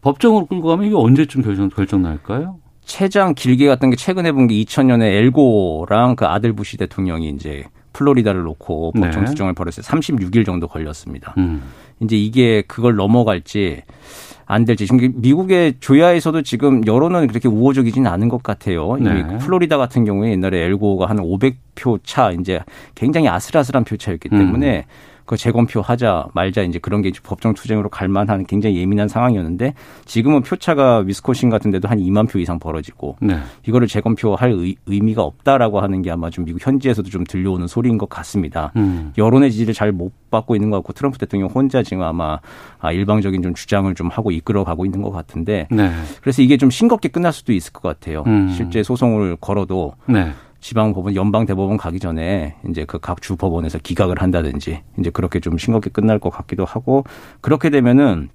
법정으로 0.00 0.46
끌고 0.46 0.68
가면 0.68 0.86
이게 0.86 0.94
언제쯤 0.96 1.42
결정, 1.42 1.68
결정 1.68 2.02
날까요? 2.02 2.56
최장 2.84 3.34
길게 3.34 3.66
갔던 3.66 3.90
게 3.90 3.96
최근에 3.96 4.32
본 4.32 4.46
게 4.46 4.54
2000년에 4.54 5.02
엘고랑 5.02 6.16
그 6.16 6.24
아들 6.26 6.52
부시 6.54 6.76
대통령이 6.76 7.30
이제 7.30 7.64
플로리다를 7.96 8.42
놓고 8.42 8.92
네. 8.94 9.00
법정 9.00 9.24
투쟁을 9.24 9.54
벌였어요. 9.54 9.82
36일 9.82 10.44
정도 10.44 10.68
걸렸습니다. 10.68 11.34
음. 11.38 11.62
이제 12.00 12.16
이게 12.16 12.62
그걸 12.66 12.96
넘어갈지 12.96 13.82
안 14.44 14.64
될지 14.64 14.86
지금 14.86 15.12
미국의 15.16 15.74
조야에서도 15.80 16.42
지금 16.42 16.86
여론은 16.86 17.26
그렇게 17.26 17.48
우호적이지는 17.48 18.08
않은 18.10 18.28
것 18.28 18.42
같아요. 18.42 18.96
네. 18.96 19.38
플로리다 19.38 19.78
같은 19.78 20.04
경우에 20.04 20.30
옛날에 20.30 20.64
엘고가 20.66 21.06
한 21.06 21.16
500표 21.16 22.00
차 22.04 22.30
이제 22.30 22.60
굉장히 22.94 23.28
아슬아슬한 23.28 23.84
표차였기 23.84 24.28
때문에 24.28 24.78
음. 24.78 24.82
그 25.26 25.36
재검표 25.36 25.80
하자 25.80 26.28
말자 26.34 26.62
이제 26.62 26.78
그런 26.78 27.02
게 27.02 27.10
법정 27.22 27.52
투쟁으로 27.52 27.88
갈 27.88 28.08
만한 28.08 28.46
굉장히 28.46 28.78
예민한 28.78 29.08
상황이었는데 29.08 29.74
지금은 30.04 30.42
표차가 30.42 30.98
위스콘신 30.98 31.50
같은 31.50 31.72
데도 31.72 31.88
한 31.88 31.98
2만 31.98 32.28
표 32.30 32.38
이상 32.38 32.58
벌어지고 32.58 33.16
네. 33.20 33.38
이거를 33.66 33.88
재검표할 33.88 34.50
의, 34.50 34.76
미가 34.86 35.22
없다라고 35.22 35.80
하는 35.80 36.02
게 36.02 36.10
아마 36.10 36.30
좀 36.30 36.44
미국 36.44 36.64
현지에서도 36.64 37.08
좀 37.10 37.24
들려오는 37.24 37.66
소리인 37.66 37.98
것 37.98 38.08
같습니다. 38.08 38.72
음. 38.76 39.12
여론의 39.18 39.50
지지를 39.50 39.74
잘 39.74 39.96
못 39.96 40.12
받고 40.30 40.54
있는 40.54 40.70
것 40.70 40.78
같고 40.78 40.92
트럼프 40.92 41.18
대통령 41.18 41.48
혼자 41.48 41.82
지금 41.82 42.02
아마 42.02 42.38
아, 42.78 42.92
일방적인 42.92 43.42
좀 43.42 43.54
주장을 43.54 43.92
좀 43.94 44.08
하고 44.08 44.30
이끌어가고 44.30 44.84
있는 44.84 45.02
것 45.02 45.10
같은데 45.10 45.66
네. 45.70 45.90
그래서 46.20 46.42
이게 46.42 46.56
좀 46.56 46.70
싱겁게 46.70 47.08
끝날 47.08 47.32
수도 47.32 47.52
있을 47.52 47.72
것 47.72 47.82
같아요. 47.82 48.22
음. 48.26 48.52
실제 48.54 48.82
소송을 48.82 49.36
걸어도 49.40 49.94
네. 50.06 50.32
지방 50.66 50.92
법원, 50.92 51.14
연방 51.14 51.46
대법원 51.46 51.76
가기 51.76 52.00
전에 52.00 52.56
이제 52.68 52.84
그 52.84 52.98
각 52.98 53.20
주 53.20 53.36
법원에서 53.36 53.78
기각을 53.78 54.20
한다든지 54.20 54.80
이제 54.98 55.10
그렇게 55.10 55.38
좀 55.38 55.58
싱겁게 55.58 55.90
끝날 55.90 56.18
것 56.18 56.30
같기도 56.30 56.64
하고 56.64 57.04
그렇게 57.40 57.70
되면은 57.70 58.30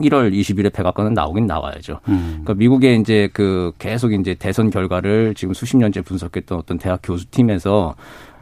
1월 0.00 0.32
20일에 0.32 0.72
백악관은 0.72 1.12
나오긴 1.12 1.46
나와야죠. 1.46 2.00
음. 2.08 2.40
그러니까 2.42 2.54
미국의 2.54 3.00
이제 3.00 3.28
그 3.34 3.72
계속 3.78 4.14
이제 4.14 4.32
대선 4.32 4.70
결과를 4.70 5.34
지금 5.34 5.52
수십 5.52 5.76
년째 5.76 6.00
분석했던 6.00 6.56
어떤 6.56 6.78
대학 6.78 7.00
교수팀에서 7.02 7.96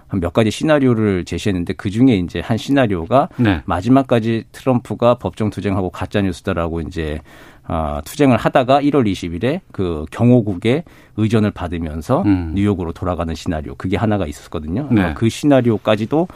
한몇 0.06 0.32
가지 0.34 0.52
시나리오를 0.52 1.24
제시했는데 1.24 1.72
그 1.72 1.90
중에 1.90 2.14
이제 2.18 2.38
한 2.38 2.56
시나리오가 2.56 3.28
네. 3.38 3.62
마지막까지 3.64 4.44
트럼프가 4.52 5.16
법정 5.16 5.50
투쟁하고 5.50 5.90
가짜 5.90 6.20
뉴스다라고 6.22 6.82
이제 6.82 7.20
어, 7.68 8.00
투쟁을 8.04 8.36
하다가 8.36 8.80
1월 8.82 9.10
20일에 9.10 9.60
그 9.70 10.04
경호국의 10.10 10.84
의전을 11.16 11.52
받으면서 11.52 12.22
음. 12.22 12.52
뉴욕으로 12.54 12.92
돌아가는 12.92 13.32
시나리오 13.34 13.74
그게 13.76 13.96
하나가 13.96 14.26
있었거든요. 14.26 14.88
네. 14.90 15.14
그 15.14 15.28
시나리오까지도 15.28 16.28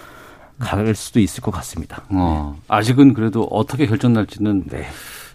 갈 0.58 0.94
수도 0.94 1.20
있을 1.20 1.42
것 1.42 1.50
같습니다. 1.50 2.02
어, 2.10 2.54
네. 2.56 2.62
아직은 2.68 3.14
그래도 3.14 3.44
어떻게 3.44 3.86
결정날지는 3.86 4.64
네. 4.66 4.86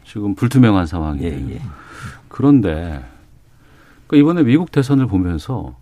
지금 0.06 0.36
불투명한 0.36 0.88
상황이에요. 0.88 1.50
예, 1.50 1.56
예. 1.56 1.62
그런데 2.28 3.04
그 4.08 4.16
이번에 4.18 4.44
미국 4.44 4.72
대선을 4.72 5.08
보면서 5.08 5.76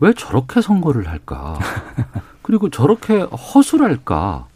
왜 0.00 0.12
저렇게 0.12 0.60
선거를 0.60 1.08
할까? 1.08 1.58
그리고 2.42 2.68
저렇게 2.68 3.20
허술할까? 3.20 4.46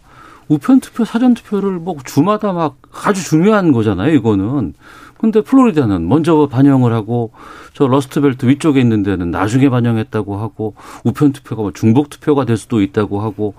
우편 0.48 0.80
투표, 0.80 1.04
사전 1.04 1.34
투표를 1.34 1.72
뭐 1.72 1.96
주마다 2.04 2.52
막 2.52 2.78
아주 3.04 3.22
중요한 3.22 3.72
거잖아요, 3.72 4.14
이거는. 4.14 4.74
근데 5.18 5.40
플로리다는 5.40 6.08
먼저 6.08 6.48
반영을 6.50 6.92
하고 6.92 7.32
저 7.74 7.88
러스트벨트 7.88 8.46
위쪽에 8.46 8.80
있는 8.80 9.02
데는 9.02 9.30
나중에 9.30 9.68
반영했다고 9.68 10.36
하고 10.36 10.74
우편 11.04 11.32
투표가 11.32 11.62
뭐 11.62 11.72
중복 11.72 12.08
투표가 12.08 12.44
될 12.44 12.56
수도 12.56 12.80
있다고 12.80 13.20
하고 13.20 13.54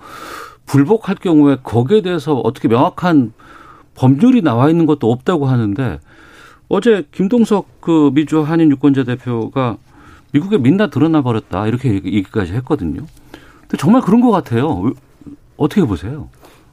불복할 0.64 1.16
경우에 1.16 1.58
거기에 1.62 2.00
대해서 2.00 2.34
어떻게 2.34 2.66
명확한 2.68 3.32
법률이 3.94 4.40
나와 4.40 4.70
있는 4.70 4.86
것도 4.86 5.12
없다고 5.12 5.46
하는데 5.46 6.00
어제 6.68 7.06
김동석 7.12 7.80
그 7.80 8.10
미주 8.14 8.40
한인 8.40 8.70
유권자 8.70 9.04
대표가 9.04 9.76
미국에 10.32 10.56
민나 10.56 10.86
드러나 10.86 11.20
버렸다 11.20 11.66
이렇게 11.66 11.92
얘기까지 11.92 12.52
했거든요. 12.54 13.04
근데 13.62 13.76
정말 13.76 14.00
그런 14.00 14.22
것 14.22 14.30
같아요. 14.30 14.92
어떻게 15.56 15.84
보세요? 15.84 16.28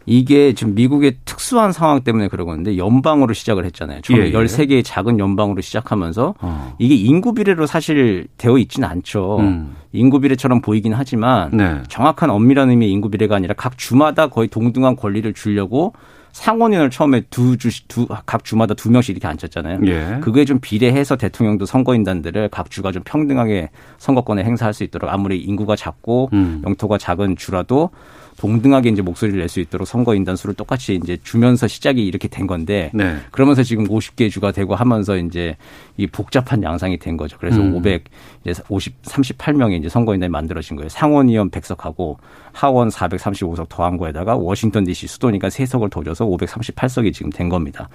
이게 0.09 0.53
지금 0.53 0.73
미국의 0.73 1.17
특수한 1.25 1.73
상황 1.73 2.01
때문에 2.01 2.29
그런 2.29 2.47
건데 2.47 2.77
연방으로 2.77 3.33
시작을 3.33 3.65
했잖아요. 3.65 4.01
처음에 4.01 4.23
예, 4.23 4.27
예. 4.27 4.31
13개의 4.31 4.81
작은 4.83 5.19
연방으로 5.19 5.61
시작하면서 5.61 6.35
어. 6.39 6.75
이게 6.79 6.95
인구 6.95 7.33
비례로 7.33 7.67
사실 7.67 8.27
되어 8.37 8.57
있지는 8.57 8.87
않죠. 8.87 9.39
음. 9.39 9.75
인구 9.91 10.21
비례처럼 10.21 10.61
보이긴 10.61 10.93
하지만 10.93 11.49
네. 11.51 11.83
정확한 11.89 12.29
엄밀한 12.29 12.69
의미의 12.69 12.89
인구 12.89 13.09
비례가 13.09 13.35
아니라 13.35 13.53
각 13.57 13.77
주마다 13.77 14.27
거의 14.27 14.47
동등한 14.47 14.95
권리를 14.95 15.31
주려고 15.33 15.93
상원의원을 16.31 16.91
처음에 16.91 17.21
두 17.29 17.57
주, 17.57 17.69
두, 17.87 18.05
각 18.07 18.43
주마다 18.43 18.75
두 18.75 18.91
명씩 18.91 19.15
이렇게 19.15 19.27
앉혔잖아요. 19.27 19.79
예. 19.87 20.19
그거에 20.21 20.45
좀 20.45 20.59
비례해서 20.61 21.15
대통령도 21.15 21.65
선거인단들을 21.65 22.49
각 22.49 22.69
주가 22.69 22.91
좀 22.91 23.01
평등하게 23.03 23.71
선거권을 23.97 24.45
행사할 24.45 24.73
수 24.73 24.83
있도록 24.83 25.11
아무리 25.11 25.39
인구가 25.39 25.75
작고 25.75 26.29
음. 26.33 26.61
영토가 26.63 26.97
작은 26.99 27.37
주라도 27.37 27.89
동등하게 28.37 28.89
이제 28.89 29.01
목소리를 29.01 29.39
낼 29.39 29.47
수 29.49 29.59
있도록 29.59 29.87
선거 29.87 30.13
인단 30.15 30.35
수를 30.35 30.53
똑같이 30.55 30.95
이제 30.95 31.17
주면서 31.23 31.67
시작이 31.67 32.05
이렇게 32.05 32.27
된 32.27 32.47
건데 32.47 32.91
네. 32.93 33.17
그러면서 33.31 33.63
지금 33.63 33.87
50개 33.87 34.29
주가 34.29 34.51
되고 34.51 34.75
하면서 34.75 35.17
이제 35.17 35.55
이 35.97 36.05
복잡한 36.07 36.61
양상이 36.63 36.97
된 36.99 37.17
거죠. 37.17 37.37
그래서 37.39 37.59
음. 37.61 37.73
500 37.75 38.03
이제 38.45 38.61
50 38.69 39.01
38명의 39.03 39.79
이제 39.79 39.89
선거 39.89 40.13
인단이 40.13 40.29
만들어진 40.29 40.75
거예요. 40.75 40.89
상원 40.89 41.29
의원 41.29 41.49
100석하고 41.49 42.17
하원 42.51 42.89
435석 42.89 43.69
더한 43.69 43.97
거에다가 43.97 44.35
워싱턴 44.35 44.83
DC 44.83 45.07
수도니까 45.07 45.47
3석을 45.47 45.89
더 45.89 46.03
줘서 46.03 46.25
538석이 46.25 47.13
지금 47.13 47.31
된 47.31 47.49
겁니다. 47.49 47.89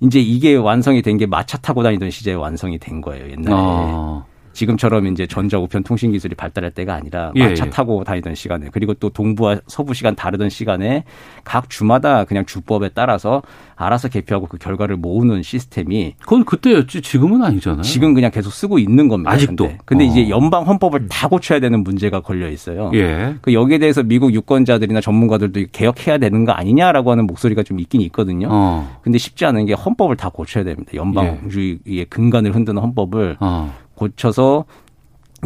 이제 0.00 0.18
이게 0.18 0.54
완성이 0.56 1.02
된 1.02 1.18
게 1.18 1.26
마차 1.26 1.58
타고 1.58 1.82
다니던 1.82 2.10
시제에 2.10 2.32
완성이 2.34 2.78
된 2.78 3.00
거예요, 3.02 3.30
옛날에. 3.30 3.54
아. 3.54 4.24
지금처럼 4.52 5.06
이제 5.06 5.26
전자 5.26 5.58
우편 5.58 5.82
통신 5.82 6.12
기술이 6.12 6.34
발달할 6.34 6.70
때가 6.70 6.94
아니라 6.94 7.32
예, 7.36 7.48
마차 7.48 7.66
예. 7.66 7.70
타고 7.70 8.04
다니던 8.04 8.34
시간에 8.34 8.68
그리고 8.72 8.94
또 8.94 9.10
동부와 9.10 9.60
서부 9.66 9.94
시간 9.94 10.14
다르던 10.14 10.48
시간에 10.48 11.04
각 11.44 11.70
주마다 11.70 12.24
그냥 12.24 12.44
주법에 12.44 12.90
따라서 12.94 13.42
알아서 13.76 14.08
개표하고 14.08 14.46
그 14.46 14.58
결과를 14.58 14.96
모으는 14.96 15.42
시스템이 15.42 16.14
그건 16.20 16.44
그때였지 16.44 17.00
지금은 17.02 17.42
아니잖아요. 17.42 17.82
지금 17.82 18.14
그냥 18.14 18.30
계속 18.30 18.52
쓰고 18.52 18.78
있는 18.78 19.08
겁니다. 19.08 19.30
아직도. 19.30 19.64
근데, 19.64 19.78
근데 19.84 20.04
어. 20.04 20.06
이제 20.08 20.28
연방 20.28 20.66
헌법을 20.66 21.08
다 21.08 21.28
고쳐야 21.28 21.60
되는 21.60 21.82
문제가 21.82 22.20
걸려 22.20 22.48
있어요. 22.48 22.90
예. 22.94 23.36
그 23.40 23.54
여기에 23.54 23.78
대해서 23.78 24.02
미국 24.02 24.34
유권자들이나 24.34 25.00
전문가들도 25.00 25.60
개혁해야 25.72 26.18
되는 26.18 26.44
거 26.44 26.52
아니냐라고 26.52 27.10
하는 27.10 27.26
목소리가 27.26 27.62
좀 27.62 27.80
있긴 27.80 28.00
있거든요. 28.02 28.48
어. 28.50 28.98
근데 29.02 29.18
쉽지 29.18 29.46
않은 29.46 29.66
게 29.66 29.72
헌법을 29.72 30.16
다 30.16 30.28
고쳐야 30.28 30.64
됩니다. 30.64 30.92
연방주의의 30.94 31.80
예. 31.88 32.04
근간을 32.04 32.54
흔드는 32.54 32.82
헌법을 32.82 33.36
어. 33.40 33.74
고쳐서 34.00 34.64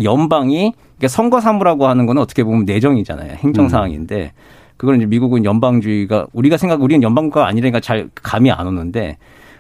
연방이 0.03 0.73
그러니까 0.97 1.09
선거 1.09 1.41
사무라고 1.41 1.87
하는 1.89 2.07
거는 2.07 2.23
어떻게 2.23 2.45
보면 2.45 2.65
내정이잖아요. 2.65 3.33
행정 3.39 3.69
사항인데 3.69 4.33
그걸 4.77 4.97
이제 4.97 5.07
미국은 5.07 5.45
연방주의가 5.45 6.29
우리가 6.33 6.57
생각 6.57 6.83
우리는 6.83 7.03
연방국가 7.03 7.47
아니라니까 7.47 7.81
잘 7.81 8.09
감이 8.15 8.51
안 8.51 8.67
오는데 8.67 9.19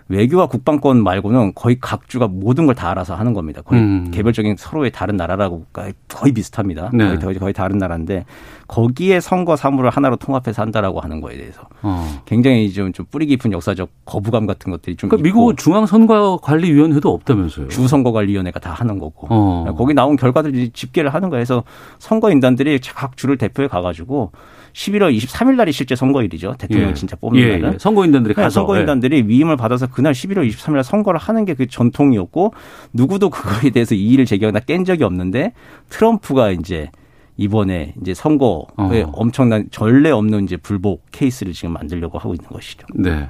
외교와 0.09 0.47
국방권 0.47 1.03
말고는 1.03 1.53
거의 1.55 1.79
각 1.81 2.09
주가 2.09 2.29
모든 2.29 2.67
걸 2.67 2.75
다 2.75 2.91
알아서 2.91 3.15
하는 3.15 3.33
겁니다. 3.35 3.63
거의 3.63 3.81
음. 3.81 4.11
개별적인 4.11 4.57
서로의 4.59 4.91
다른 4.91 5.17
나라라고 5.17 5.65
거의 5.73 6.33
비슷합니다. 6.33 6.91
네. 6.93 7.17
거의, 7.19 7.39
거의 7.39 7.53
다른 7.53 7.79
나라인데 7.79 8.25
거기에 8.67 9.21
선거 9.21 9.55
사무를 9.55 9.91
하나로 9.91 10.17
통합해서 10.17 10.61
한다라고 10.63 11.01
하는 11.01 11.21
거에 11.21 11.37
대해서 11.37 11.63
어. 11.83 12.23
굉장히 12.25 12.73
좀, 12.73 12.93
좀 12.93 13.07
뿌리 13.11 13.27
깊은 13.27 13.53
역사적 13.53 13.89
거부감 14.05 14.47
같은 14.47 14.73
것들이 14.73 14.97
좀 14.97 15.09
그러니까 15.09 15.23
미국 15.25 15.57
중앙선거관리위원회도 15.57 17.13
없다면서요? 17.13 17.69
주선거관리위원회가 17.69 18.59
다 18.61 18.73
하는 18.73 18.99
거고 18.99 19.29
어. 19.31 19.73
거기 19.77 19.95
나온 19.95 20.17
결과들이 20.17 20.71
집계를 20.71 21.15
하는 21.15 21.31
거에서 21.31 21.63
선거인단들이 21.99 22.81
각 22.95 23.17
주를 23.17 23.39
대표해 23.39 23.69
가가지고 23.69 24.33
11월 24.75 25.17
23일 25.17 25.55
날이 25.55 25.73
실제 25.73 25.95
선거일이죠. 25.97 26.57
대통령 26.59 26.91
예. 26.91 26.95
진짜 26.95 27.17
뽑는 27.17 27.41
예, 27.41 27.57
날은. 27.57 27.75
예. 27.75 27.79
선거인단들이 27.79 28.35
네, 28.35 28.43
가서. 28.43 28.61
선거인단들이 28.61 29.19
예. 29.19 29.23
위임을 29.27 29.57
받아서 29.57 29.87
그날 29.87 30.13
11월 30.13 30.49
23일 30.51 30.75
날 30.75 30.85
선거를 30.85 31.19
하는 31.19 31.45
게 31.45 31.55
그 31.55 31.67
전통이었고 31.69 32.53
누구도 32.93 33.31
그거에 33.31 33.71
대해서 33.71 33.95
이의를 33.95 34.25
제기하거나 34.25 34.59
깬 34.67 34.85
적이 34.85 35.05
없는데 35.05 35.53
트럼프가 35.89 36.51
이제 36.51 36.91
이번에 37.37 37.95
이제 38.03 38.13
선거에 38.13 38.65
어. 38.77 39.13
엄청난 39.13 39.69
전례 39.71 40.11
없는 40.11 40.45
이제 40.45 40.57
불복 40.57 41.05
케이스를 41.13 41.53
지금 41.53 41.73
만들려고 41.75 42.19
하고 42.19 42.35
있는 42.35 42.49
것이죠. 42.49 42.87
네. 42.95 43.29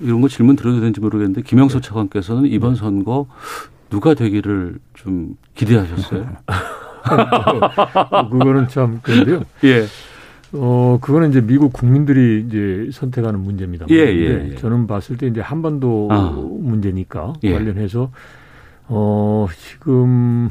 이런 0.00 0.20
거 0.20 0.28
질문 0.28 0.56
드려도 0.56 0.80
되는지 0.80 1.00
모르겠는데 1.00 1.42
김영석 1.42 1.82
네. 1.82 1.88
차관께서는 1.88 2.46
이번 2.46 2.74
네. 2.74 2.80
선거 2.80 3.26
누가 3.90 4.14
되기를 4.14 4.78
좀 4.94 5.36
기대하셨어요? 5.54 6.26
그거는 8.32 8.68
참 8.68 8.98
그런데요. 9.02 9.42
예. 9.64 9.86
어, 10.52 10.98
그거는 11.00 11.30
이제 11.30 11.40
미국 11.40 11.72
국민들이 11.72 12.44
이제 12.46 12.88
선택하는 12.92 13.40
문제입니다. 13.40 13.86
예, 13.90 13.96
예, 13.96 14.50
예. 14.50 14.54
저는 14.56 14.86
봤을 14.86 15.16
때 15.16 15.26
이제 15.26 15.40
한반도 15.40 16.08
아. 16.10 16.30
문제니까 16.30 17.34
예. 17.42 17.52
관련해서 17.52 18.10
어, 18.88 19.46
지금 19.58 20.48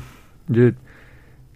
이제 0.49 0.73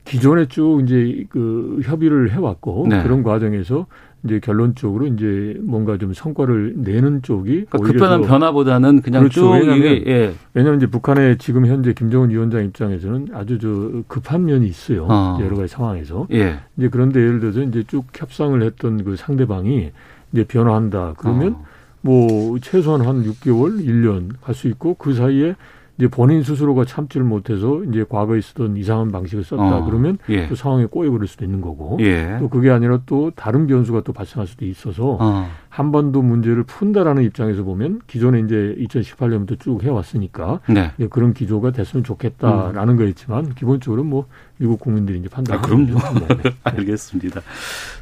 기존에 0.05 0.47
쭉 0.47 0.81
이제 0.83 1.25
그 1.29 1.81
협의를 1.83 2.31
해왔고 2.31 2.87
네. 2.89 3.03
그런 3.03 3.21
과정에서 3.21 3.85
이제 4.23 4.39
결론적으로 4.39 5.07
이제 5.07 5.57
뭔가 5.61 5.97
좀 5.97 6.13
성과를 6.13 6.73
내는 6.77 7.21
쪽이 7.21 7.65
그러니까 7.69 7.77
급변한 7.79 8.21
변화보다는 8.21 9.01
그냥 9.01 9.21
그렇죠. 9.21 9.41
쭉 9.41 9.51
왜냐하면, 9.51 10.03
예. 10.07 10.33
왜냐하면 10.53 10.79
이제 10.79 10.87
북한의 10.87 11.37
지금 11.37 11.65
현재 11.65 11.93
김정은 11.93 12.29
위원장 12.29 12.65
입장에서는 12.65 13.29
아주 13.33 13.59
저 13.59 14.03
급한 14.07 14.45
면이 14.45 14.67
있어요. 14.67 15.07
어. 15.09 15.37
여러 15.41 15.55
가지 15.55 15.69
상황에서. 15.69 16.27
예. 16.31 16.59
이제 16.77 16.89
그런데 16.89 17.19
예를 17.21 17.39
들어서 17.39 17.61
이제 17.61 17.83
쭉 17.87 18.05
협상을 18.13 18.61
했던 18.61 19.03
그 19.03 19.15
상대방이 19.15 19.91
이제 20.33 20.43
변화한다. 20.43 21.13
그러면 21.17 21.53
어. 21.53 21.65
뭐 22.01 22.57
최소한 22.59 23.01
한 23.01 23.23
6개월, 23.23 23.85
1년 23.85 24.29
갈 24.41 24.53
수 24.55 24.67
있고 24.67 24.95
그 24.95 25.13
사이에 25.13 25.55
이제 25.99 26.07
본인 26.07 26.43
스스로가 26.43 26.85
참지를 26.85 27.25
못해서 27.25 27.83
이제 27.83 28.05
과거에 28.07 28.39
쓰던 28.39 28.77
이상한 28.77 29.11
방식을 29.11 29.43
썼다 29.43 29.79
어, 29.79 29.85
그러면 29.85 30.17
예. 30.29 30.47
또 30.47 30.55
상황에 30.55 30.85
꼬여 30.85 31.11
버릴 31.11 31.27
수도 31.27 31.43
있는 31.43 31.59
거고 31.59 31.97
예. 31.99 32.37
또 32.39 32.47
그게 32.47 32.69
아니라 32.69 33.01
또 33.05 33.31
다른 33.35 33.67
변수가 33.67 34.03
또 34.05 34.13
발생할 34.13 34.47
수도 34.47 34.65
있어서 34.65 35.17
어. 35.19 35.49
한 35.67 35.91
번도 35.91 36.21
문제를 36.21 36.63
푼다라는 36.63 37.23
입장에서 37.23 37.63
보면 37.63 37.99
기존에 38.07 38.39
이제 38.39 38.75
2018년부터 38.79 39.59
쭉 39.59 39.83
해왔으니까 39.83 40.61
네. 40.69 40.93
그런 41.09 41.33
기조가 41.33 41.71
됐으면 41.71 42.05
좋겠다라는 42.05 42.93
음. 42.93 42.97
거였지만 42.97 43.53
기본적으로 43.55 44.05
뭐 44.05 44.25
미국 44.57 44.79
국민들이 44.79 45.19
이제 45.19 45.29
판단하는 45.29 45.63
아, 45.63 45.67
그럼요. 45.67 46.27
네, 46.27 46.37
네. 46.43 46.55
알겠습니다. 46.63 47.41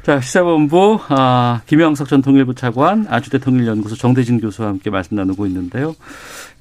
자 0.02 0.20
시사본부 0.20 0.98
아, 1.08 1.62
김영석 1.66 2.08
전 2.08 2.22
통일부 2.22 2.54
차관 2.54 3.06
아주대 3.08 3.38
통일연구소 3.38 3.96
정대진 3.96 4.40
교수와 4.40 4.68
함께 4.68 4.90
말씀 4.90 5.16
나누고 5.16 5.46
있는데요. 5.46 5.94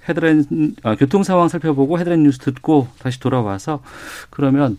헤드라인 0.09 0.75
아, 0.83 0.95
교통 0.95 1.23
상황 1.23 1.47
살펴보고 1.49 1.99
헤드라인 1.99 2.23
뉴스 2.23 2.39
듣고 2.39 2.87
다시 2.99 3.19
돌아와서 3.19 3.81
그러면 4.29 4.77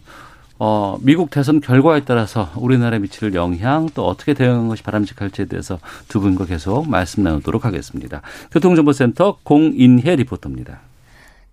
어, 0.60 0.98
미국 1.02 1.30
대선 1.30 1.60
결과에 1.60 2.04
따라서 2.04 2.50
우리나라에 2.56 2.98
미칠 2.98 3.32
영향 3.34 3.88
또 3.94 4.06
어떻게 4.06 4.34
대응하는 4.34 4.68
것이 4.68 4.82
바람직할지에 4.82 5.44
대해서 5.44 5.78
두 6.08 6.20
분과 6.20 6.46
계속 6.46 6.88
말씀 6.88 7.22
나누도록 7.22 7.64
하겠습니다. 7.64 8.22
교통정보센터 8.50 9.38
공인혜 9.44 10.16
리포터입니다. 10.16 10.87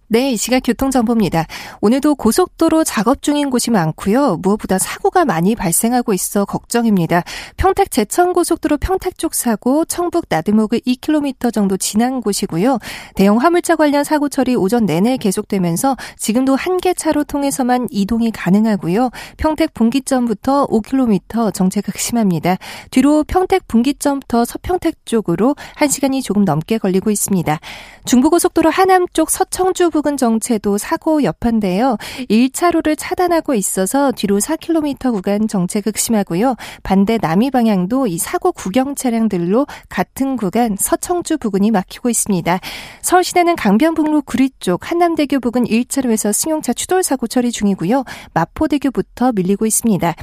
네, 0.07 0.31
이 0.33 0.37
시각 0.37 0.61
교통정보입니다. 0.63 1.47
오늘도 1.81 2.13
고속도로 2.15 2.83
작업 2.83 3.23
중인 3.23 3.49
곳이 3.49 3.71
많고요. 3.71 4.37
무엇보다 4.37 4.77
사고가 4.77 5.25
많이 5.25 5.55
발생하고 5.55 6.13
있어 6.13 6.45
걱정입니다. 6.45 7.23
평택 7.57 7.89
제천고속도로 7.89 8.77
평택 8.77 9.17
쪽 9.17 9.33
사고, 9.33 9.83
청북 9.83 10.25
나드목을 10.29 10.81
2km 10.81 11.51
정도 11.51 11.75
지난 11.75 12.21
곳이고요. 12.21 12.77
대형 13.15 13.37
화물차 13.37 13.75
관련 13.77 14.03
사고 14.03 14.29
처리 14.29 14.55
오전 14.55 14.85
내내 14.85 15.17
계속되면서 15.17 15.97
지금도 16.17 16.55
한 16.55 16.75
개 16.75 16.93
차로 16.93 17.23
통해서만 17.23 17.87
이동이 17.89 18.31
가능하고요. 18.31 19.09
평택 19.37 19.73
분기점부터 19.73 20.67
5km 20.67 21.53
정체가 21.53 21.93
심합니다. 21.95 22.57
뒤로 22.91 23.23
평택 23.23 23.67
분기점부터 23.67 24.43
서평택 24.45 25.05
쪽으로 25.05 25.55
1시간이 25.77 26.21
조금 26.21 26.43
넘게 26.43 26.77
걸리고 26.77 27.09
있습니다. 27.11 27.59
중부고속도로 28.03 28.69
하남 28.69 29.05
쪽 29.13 29.31
서청주 29.31 29.89
부근 29.95 30.17
정체도 30.17 30.77
사고 30.77 31.23
여파인데요. 31.23 31.95
1차로를 32.29 32.97
차단하고 32.97 33.53
있어서 33.53 34.11
뒤로 34.11 34.39
4km 34.39 35.13
구간 35.13 35.47
정체 35.47 35.79
극심하고요. 35.79 36.57
반대 36.83 37.17
남이 37.21 37.49
방향도 37.49 38.07
이 38.07 38.17
사고 38.17 38.51
구경 38.51 38.95
차량들로 38.95 39.65
같은 39.87 40.35
구간 40.35 40.75
서청주 40.77 41.37
부근이 41.37 41.71
막히고 41.71 42.09
있습니다. 42.09 42.59
서울시내는 43.03 43.55
강변북로 43.55 44.23
구리 44.23 44.49
쪽 44.59 44.91
한남대교 44.91 45.39
부근 45.39 45.63
1차로에서 45.63 46.33
승용차 46.33 46.73
추돌 46.73 47.01
사고 47.01 47.25
처리 47.27 47.53
중이고요. 47.53 48.03
마포대교부터 48.33 49.31
밀리고 49.31 49.65
있습니다. 49.65 50.13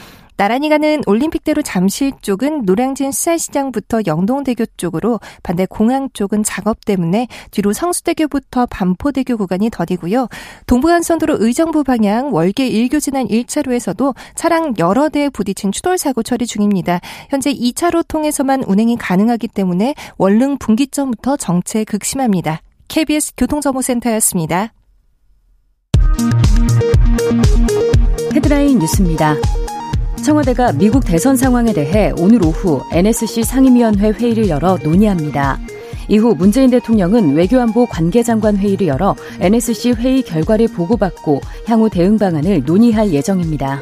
나란히 0.42 0.68
가는 0.68 1.02
올림픽대로 1.06 1.62
잠실 1.62 2.10
쪽은 2.20 2.64
노량진 2.64 3.12
수산시장부터 3.12 4.00
영동대교 4.08 4.64
쪽으로 4.76 5.20
반대 5.44 5.66
공항 5.66 6.08
쪽은 6.12 6.42
작업 6.42 6.84
때문에 6.84 7.28
뒤로 7.52 7.72
성수대교부터 7.72 8.66
반포대교 8.66 9.36
구간이 9.36 9.70
더디고요. 9.70 10.26
동부간선도로 10.66 11.36
의정부 11.38 11.84
방향 11.84 12.34
월계 12.34 12.68
1교 12.68 13.00
지난 13.00 13.28
1차로에서도 13.28 14.16
차량 14.34 14.74
여러 14.80 15.08
대에 15.10 15.28
부딪힌 15.28 15.70
추돌사고 15.70 16.24
처리 16.24 16.44
중입니다. 16.44 16.98
현재 17.30 17.52
2차로 17.52 18.04
통해서만 18.08 18.64
운행이 18.64 18.96
가능하기 18.96 19.46
때문에 19.46 19.94
원릉 20.18 20.58
분기점부터 20.58 21.36
정체 21.36 21.84
극심합니다. 21.84 22.62
KBS 22.88 23.34
교통정보센터였습니다. 23.36 24.72
헤드라인 28.34 28.80
뉴스입니다. 28.80 29.36
청와대가 30.22 30.72
미국 30.72 31.04
대선 31.04 31.36
상황에 31.36 31.72
대해 31.72 32.12
오늘 32.16 32.44
오후 32.44 32.80
NSC 32.92 33.42
상임위원회 33.42 34.12
회의를 34.12 34.48
열어 34.48 34.78
논의합니다. 34.82 35.58
이후 36.08 36.34
문재인 36.36 36.70
대통령은 36.70 37.34
외교안보 37.34 37.86
관계장관 37.86 38.56
회의를 38.56 38.86
열어 38.86 39.16
NSC 39.40 39.92
회의 39.92 40.22
결과를 40.22 40.68
보고받고 40.68 41.40
향후 41.66 41.90
대응 41.90 42.18
방안을 42.18 42.62
논의할 42.64 43.12
예정입니다. 43.12 43.80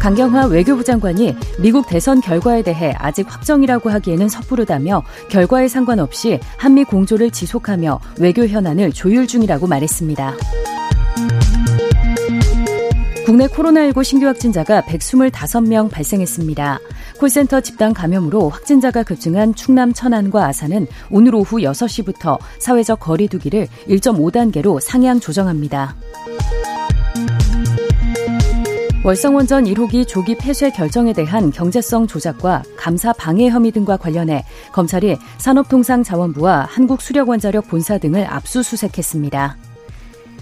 강경화 0.00 0.46
외교부 0.46 0.82
장관이 0.82 1.36
미국 1.60 1.86
대선 1.86 2.20
결과에 2.20 2.62
대해 2.62 2.92
아직 2.98 3.32
확정이라고 3.32 3.88
하기에는 3.88 4.28
섣부르다며 4.28 5.04
결과에 5.28 5.68
상관없이 5.68 6.40
한미 6.56 6.82
공조를 6.82 7.30
지속하며 7.30 8.00
외교 8.18 8.44
현안을 8.44 8.90
조율 8.90 9.28
중이라고 9.28 9.68
말했습니다. 9.68 10.34
국내 13.32 13.46
코로나19 13.46 14.04
신규 14.04 14.26
확진자가 14.26 14.82
125명 14.82 15.90
발생했습니다. 15.90 16.78
콜센터 17.18 17.62
집단 17.62 17.94
감염으로 17.94 18.50
확진자가 18.50 19.04
급증한 19.04 19.54
충남 19.54 19.94
천안과 19.94 20.44
아산은 20.48 20.86
오늘 21.10 21.34
오후 21.34 21.56
6시부터 21.56 22.38
사회적 22.58 23.00
거리 23.00 23.28
두기를 23.28 23.68
1.5단계로 23.88 24.80
상향 24.80 25.18
조정합니다. 25.18 25.96
월성원전 29.02 29.64
1호기 29.64 30.06
조기 30.06 30.36
폐쇄 30.36 30.68
결정에 30.68 31.14
대한 31.14 31.50
경제성 31.50 32.06
조작과 32.06 32.64
감사 32.76 33.14
방해 33.14 33.48
혐의 33.48 33.72
등과 33.72 33.96
관련해 33.96 34.44
검찰이 34.72 35.16
산업통상자원부와 35.38 36.66
한국수력원자력 36.68 37.66
본사 37.68 37.96
등을 37.96 38.26
압수수색했습니다. 38.26 39.61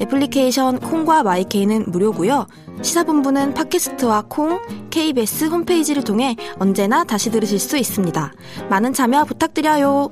애플리케이션 0.00 0.78
콩과 0.78 1.22
마이케이는 1.22 1.84
무료고요. 1.88 2.46
시사본부는 2.82 3.54
팟캐스트와 3.54 4.24
콩, 4.28 4.60
KBS 4.90 5.46
홈페이지를 5.46 6.02
통해 6.02 6.36
언제나 6.58 7.04
다시 7.04 7.30
들으실 7.30 7.58
수 7.58 7.76
있습니다. 7.76 8.32
많은 8.70 8.92
참여 8.92 9.24
부탁드려요. 9.24 10.10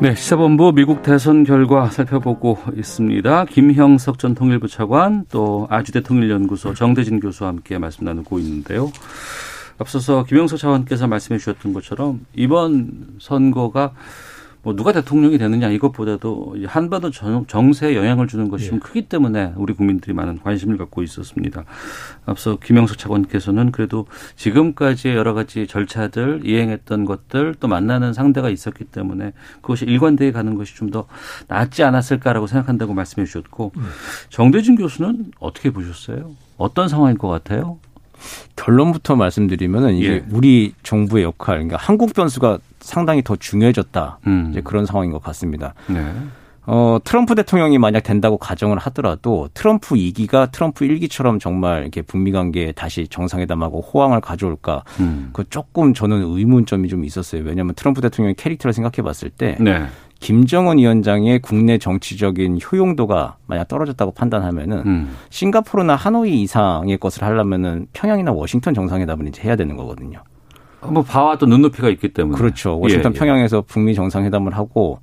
네, 0.00 0.14
시사본부 0.14 0.72
미국 0.76 1.02
대선 1.02 1.42
결과 1.42 1.90
살펴보고 1.90 2.56
있습니다. 2.76 3.46
김형석 3.46 4.20
전 4.20 4.36
통일부 4.36 4.68
차관 4.68 5.24
또 5.28 5.66
아주대 5.70 6.02
통일연구소 6.02 6.74
정대진 6.74 7.18
교수와 7.18 7.48
함께 7.48 7.78
말씀 7.78 8.04
나누고 8.04 8.38
있는데요. 8.38 8.92
앞서서 9.76 10.22
김영석 10.22 10.60
차관께서 10.60 11.08
말씀해 11.08 11.38
주셨던 11.38 11.72
것처럼 11.72 12.24
이번 12.32 13.16
선거가 13.18 13.92
뭐 14.62 14.74
누가 14.74 14.92
대통령이 14.92 15.38
되느냐 15.38 15.68
이것보다도 15.68 16.56
한반도 16.66 17.10
정세에 17.46 17.94
영향을 17.94 18.26
주는 18.26 18.48
것이 18.48 18.64
예. 18.64 18.70
좀 18.70 18.80
크기 18.80 19.02
때문에 19.02 19.52
우리 19.56 19.72
국민들이 19.72 20.12
많은 20.12 20.40
관심을 20.40 20.76
갖고 20.78 21.04
있었습니다. 21.04 21.64
앞서 22.26 22.56
김영석 22.56 22.98
차관께서는 22.98 23.70
그래도 23.70 24.06
지금까지의 24.34 25.14
여러 25.14 25.32
가지 25.32 25.68
절차들 25.68 26.42
이행했던 26.44 27.04
것들 27.04 27.54
또 27.60 27.68
만나는 27.68 28.12
상대가 28.12 28.50
있었기 28.50 28.84
때문에 28.84 29.32
그것이 29.60 29.84
일관되게 29.84 30.32
가는 30.32 30.54
것이 30.56 30.74
좀 30.74 30.88
더 30.88 31.06
낫지 31.48 31.82
않았을까라고 31.82 32.46
생각한다고 32.46 32.94
말씀해 32.94 33.26
주셨고 33.26 33.72
예. 33.76 33.80
정대진 34.30 34.76
교수는 34.76 35.32
어떻게 35.38 35.70
보셨어요? 35.70 36.30
어떤 36.56 36.88
상황일 36.88 37.18
것 37.18 37.28
같아요? 37.28 37.78
결론부터 38.56 39.16
말씀드리면은 39.16 39.94
이게 39.94 40.08
예. 40.08 40.24
우리 40.30 40.72
정부의 40.82 41.24
역할, 41.24 41.56
그러니까 41.56 41.76
한국 41.76 42.14
변수가 42.14 42.58
상당히 42.80 43.22
더 43.22 43.36
중요해졌다. 43.36 44.18
음. 44.26 44.48
이제 44.50 44.60
그런 44.60 44.86
상황인 44.86 45.12
것 45.12 45.22
같습니다. 45.22 45.74
네. 45.88 46.12
어, 46.70 46.98
트럼프 47.02 47.34
대통령이 47.34 47.78
만약 47.78 48.02
된다고 48.02 48.36
가정을 48.36 48.76
하더라도 48.76 49.48
트럼프 49.54 49.94
2기가 49.94 50.52
트럼프 50.52 50.86
1기처럼 50.86 51.40
정말 51.40 51.80
이렇게 51.80 52.02
북미 52.02 52.30
관계에 52.30 52.72
다시 52.72 53.08
정상회담하고 53.08 53.80
호황을 53.80 54.20
가져올까? 54.20 54.84
음. 55.00 55.30
그 55.32 55.48
조금 55.48 55.94
저는 55.94 56.22
의문점이 56.22 56.88
좀 56.88 57.06
있었어요. 57.06 57.42
왜냐하면 57.42 57.74
트럼프 57.74 58.02
대통령의 58.02 58.34
캐릭터를 58.34 58.74
생각해 58.74 59.02
봤을 59.02 59.30
때 59.30 59.56
네. 59.60 59.86
김정은 60.20 60.76
위원장의 60.76 61.38
국내 61.38 61.78
정치적인 61.78 62.58
효용도가 62.60 63.36
만약 63.46 63.68
떨어졌다고 63.68 64.12
판단하면은 64.12 64.82
음. 64.84 65.16
싱가포르나 65.30 65.96
하노이 65.96 66.42
이상의 66.42 66.98
것을 66.98 67.22
하려면은 67.22 67.86
평양이나 67.94 68.32
워싱턴 68.32 68.74
정상회담을 68.74 69.26
이제 69.28 69.42
해야 69.42 69.56
되는 69.56 69.74
거거든요. 69.74 70.22
뭐 70.82 71.02
바와 71.02 71.36
또 71.38 71.46
눈높이가 71.46 71.88
있기 71.88 72.08
때문에 72.12 72.38
그렇죠. 72.38 72.78
워싱턴 72.78 73.12
예, 73.12 73.14
예. 73.14 73.18
평양에서 73.18 73.62
북미 73.62 73.94
정상회담을 73.94 74.56
하고 74.56 75.00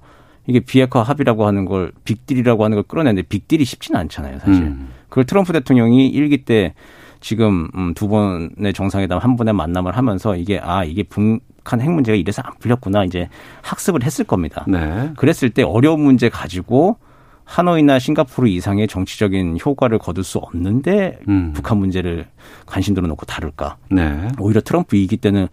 이게 0.47 0.59
비핵화 0.59 1.01
합의라고 1.01 1.45
하는 1.45 1.65
걸 1.65 1.91
빅딜이라고 2.03 2.63
하는 2.63 2.75
걸 2.75 2.83
끌어내는데 2.83 3.27
빅딜이 3.27 3.65
쉽지는 3.65 3.99
않잖아요, 4.01 4.39
사실. 4.39 4.63
음. 4.63 4.89
그걸 5.09 5.25
트럼프 5.25 5.53
대통령이 5.53 6.07
일기 6.07 6.45
때 6.45 6.73
지금 7.19 7.67
음, 7.75 7.93
두 7.93 8.07
번의 8.07 8.73
정상회담 8.73 9.17
한 9.19 9.35
번의 9.35 9.53
만남을 9.53 9.97
하면서 9.97 10.35
이게 10.35 10.59
아 10.59 10.83
이게 10.83 11.03
북한 11.03 11.81
핵 11.81 11.89
문제가 11.89 12.15
이래서 12.15 12.41
안 12.45 12.53
풀렸구나 12.59 13.03
이제 13.05 13.29
학습을 13.63 14.03
했을 14.03 14.25
겁니다. 14.25 14.65
네. 14.67 15.11
그랬을 15.15 15.49
때 15.49 15.63
어려운 15.63 16.01
문제 16.01 16.29
가지고 16.29 16.97
하노이나 17.45 17.99
싱가포르 17.99 18.47
이상의 18.47 18.87
정치적인 18.87 19.59
효과를 19.63 19.99
거둘 19.99 20.23
수 20.23 20.39
없는데 20.39 21.19
음. 21.29 21.53
북한 21.53 21.77
문제를 21.77 22.27
관심들어 22.65 23.07
놓고 23.07 23.25
다룰까? 23.25 23.77
네. 23.91 24.27
오히려 24.39 24.61
트럼프 24.61 24.95
이기 24.95 25.17
때는 25.17 25.47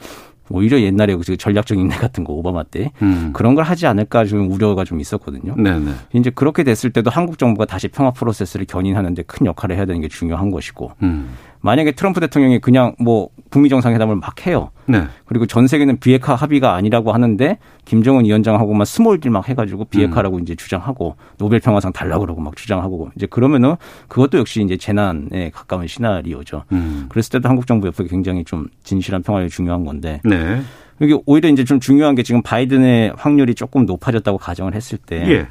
오히려 0.50 0.80
옛날에 0.80 1.14
그 1.14 1.36
전략적인 1.36 1.84
인내 1.84 1.96
같은 1.96 2.24
거 2.24 2.32
오바마 2.32 2.64
때 2.64 2.90
음. 3.00 3.30
그런 3.32 3.54
걸 3.54 3.64
하지 3.64 3.86
않을까 3.86 4.24
좀 4.24 4.50
우려가 4.50 4.84
좀 4.84 5.00
있었거든요. 5.00 5.54
네네. 5.56 5.92
이제 6.14 6.30
그렇게 6.30 6.64
됐을 6.64 6.90
때도 6.90 7.10
한국 7.10 7.38
정부가 7.38 7.64
다시 7.64 7.88
평화 7.88 8.10
프로세스를 8.10 8.66
견인하는데 8.66 9.22
큰 9.22 9.46
역할을 9.46 9.76
해야 9.76 9.86
되는 9.86 10.00
게 10.00 10.08
중요한 10.08 10.50
것이고 10.50 10.92
음. 11.02 11.30
만약에 11.62 11.92
트럼프 11.92 12.20
대통령이 12.20 12.58
그냥 12.60 12.94
뭐 12.98 13.28
북미 13.50 13.68
정상회담을 13.68 14.16
막 14.16 14.46
해요. 14.46 14.70
네. 14.86 15.04
그리고 15.24 15.46
전 15.46 15.66
세계는 15.66 16.00
비핵화 16.00 16.34
합의가 16.34 16.74
아니라고 16.74 17.12
하는데 17.12 17.58
김정은 17.84 18.24
위원장하고만 18.24 18.84
small 18.84 19.10
deal 19.10 19.30
막 19.30 19.48
해가지고 19.48 19.86
비핵화라고 19.86 20.36
음. 20.36 20.42
이제 20.42 20.54
주장하고 20.56 21.16
노벨 21.38 21.60
평화상 21.60 21.92
달라고 21.92 22.22
그러고 22.22 22.40
막 22.40 22.56
주장하고 22.56 23.10
이제 23.16 23.26
그러면은 23.26 23.76
그것도 24.08 24.38
역시 24.38 24.62
이제 24.62 24.76
재난에 24.76 25.50
가까운 25.50 25.86
시나리오죠. 25.86 26.64
음. 26.72 27.06
그랬을 27.08 27.30
때도 27.30 27.48
한국 27.48 27.66
정부 27.66 27.86
옆에 27.86 28.04
굉장히 28.04 28.44
좀 28.44 28.66
진실한 28.82 29.22
평화가 29.22 29.48
중요한 29.48 29.84
건데. 29.84 30.20
네. 30.24 30.62
여기 31.00 31.18
오히려 31.26 31.48
이제 31.48 31.64
좀 31.64 31.80
중요한 31.80 32.14
게 32.14 32.22
지금 32.22 32.42
바이든의 32.42 33.14
확률이 33.16 33.54
조금 33.54 33.86
높아졌다고 33.86 34.38
가정을 34.38 34.74
했을 34.74 34.98
때 34.98 35.24
예. 35.28 35.48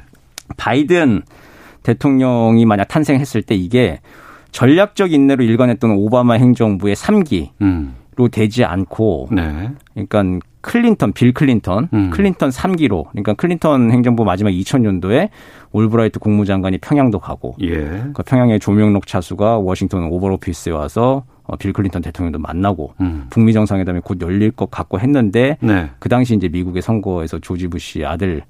바이든 0.56 1.22
대통령이 1.82 2.64
만약 2.64 2.88
탄생했을 2.88 3.42
때 3.42 3.54
이게 3.54 4.00
전략적 4.52 5.12
인내로 5.12 5.42
일관했던 5.42 5.90
오바마 5.90 6.34
행정부의 6.34 6.94
3기로 6.94 7.48
음. 7.62 7.94
되지 8.30 8.64
않고 8.64 9.28
네. 9.32 9.70
그러니까 9.94 10.46
클린턴, 10.60 11.12
빌 11.12 11.34
클린턴, 11.34 11.88
음. 11.92 12.10
클린턴 12.10 12.50
3기로 12.50 13.08
그러니까 13.10 13.34
클린턴 13.34 13.90
행정부 13.90 14.24
마지막 14.24 14.50
2000년도에 14.50 15.28
올브라이트 15.72 16.20
국무장관이 16.20 16.78
평양도 16.78 17.18
가고 17.18 17.56
예. 17.62 18.04
그 18.14 18.22
평양의 18.22 18.60
조명록 18.60 19.08
차수가 19.08 19.58
워싱턴 19.58 20.04
오버오피스에 20.04 20.72
와서 20.72 21.24
어, 21.42 21.56
빌 21.56 21.72
클린턴 21.72 22.02
대통령도 22.02 22.38
만나고 22.38 22.94
음. 23.00 23.26
북미 23.30 23.52
정상회담이 23.52 24.00
곧 24.04 24.20
열릴 24.20 24.52
것 24.52 24.70
같고 24.70 25.00
했는데 25.00 25.56
네. 25.60 25.90
그 25.98 26.08
당시 26.08 26.36
이제 26.36 26.48
미국의 26.48 26.80
선거에서 26.82 27.40
조지 27.40 27.66
부시 27.66 28.04
아들 28.04 28.42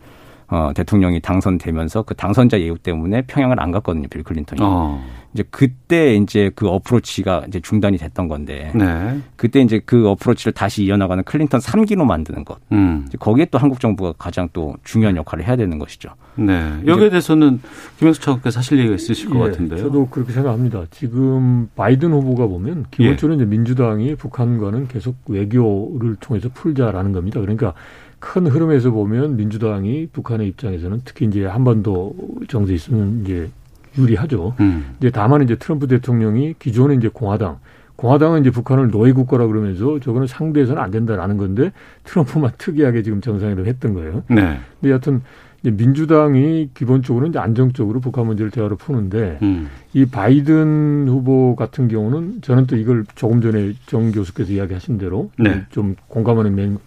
어, 0.49 0.71
대통령이 0.75 1.21
당선되면서 1.21 2.03
그 2.03 2.15
당선자 2.15 2.61
예우 2.61 2.77
때문에 2.77 3.23
평양을 3.23 3.59
안 3.59 3.71
갔거든요, 3.73 4.07
빌 4.09 4.23
클린턴이. 4.23 4.61
어. 4.63 5.03
이제 5.35 5.45
그때 5.51 6.15
이제 6.15 6.51
그 6.55 6.69
어프로치가 6.69 7.45
이제 7.49 7.61
중단이 7.61 7.97
됐던 7.97 8.29
건데. 8.29 8.71
네. 8.75 9.21
그때 9.37 9.61
이제 9.61 9.81
그 9.85 10.09
어프로치를 10.09 10.53
다시 10.53 10.85
이어나가는 10.85 11.23
클린턴 11.25 11.61
3기로 11.61 12.05
만드는 12.05 12.45
것. 12.45 12.59
음. 12.73 13.09
거기에 13.19 13.47
또 13.47 13.59
한국 13.59 13.81
정부가 13.81 14.13
가장 14.19 14.49
또 14.53 14.75
중요한 14.85 15.17
역할을 15.17 15.47
해야 15.47 15.57
되는 15.57 15.79
것이죠. 15.79 16.11
네. 16.35 16.81
여기에 16.87 17.11
대해서는 17.11 17.61
김영수 17.99 18.21
차관께서 18.21 18.61
사실 18.61 18.79
얘기가 18.79 18.95
있으실 18.95 19.31
것 19.31 19.37
예, 19.37 19.51
같은데요. 19.51 19.79
저도 19.79 20.09
그렇게 20.09 20.33
생각합니다. 20.33 20.85
지금 20.91 21.69
바이든 21.77 22.13
후보가 22.13 22.47
보면 22.47 22.87
기본적으로 22.91 23.35
예. 23.35 23.37
이제 23.37 23.45
민주당이 23.47 24.15
북한과는 24.17 24.89
계속 24.89 25.17
외교를 25.27 26.17
통해서 26.21 26.49
풀자라는 26.53 27.13
겁니다. 27.13 27.41
그러니까 27.41 27.75
큰 28.19 28.47
흐름에서 28.47 28.93
보면 28.93 29.37
민주당이 29.37 30.09
북한의 30.13 30.47
입장에서는 30.49 31.03
특히 31.05 31.27
이제 31.27 31.45
한반도 31.45 32.15
정세 32.49 32.75
있으면 32.75 33.23
이제 33.23 33.51
유리하죠. 33.97 34.55
음. 34.61 34.95
이제 34.99 35.11
다만 35.11 35.43
이제 35.43 35.57
트럼프 35.57 35.87
대통령이 35.87 36.55
기존에 36.59 36.95
이제 36.95 37.09
공화당 37.13 37.59
공화당은 37.97 38.41
이제 38.41 38.51
북한을 38.51 38.91
노예 38.91 39.13
국가라 39.13 39.47
그러면서 39.47 40.01
저거는 40.01 40.27
상대해서는 40.27 40.83
안 40.83 40.91
된다라는 40.91 41.37
건데 41.37 41.73
트럼프만 42.05 42.53
특이하게 42.59 43.03
지금 43.03 43.21
정상회담 43.21 43.67
했던 43.67 43.95
거예요. 43.95 44.25
네. 44.29 44.59
근데 44.81 44.91
여하튼 44.91 45.23
민주당이 45.63 46.71
기본적으로 46.75 47.27
이제 47.27 47.39
안정적으로 47.39 48.01
북한 48.01 48.27
문제를 48.27 48.51
대화로 48.51 48.77
푸는데 48.77 49.39
음. 49.43 49.69
이 49.93 50.07
바이든 50.07 51.07
후보 51.09 51.55
같은 51.55 51.87
경우는 51.87 52.41
저는 52.43 52.67
또 52.67 52.77
이걸 52.77 53.05
조금 53.15 53.41
전에 53.41 53.75
정 53.87 54.11
교수께서 54.11 54.53
이야기하신 54.53 54.99
대로 54.99 55.31
네. 55.39 55.65
좀 55.71 55.95
공감하는 56.09 56.57
면이 56.57 56.79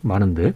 많은데 0.00 0.54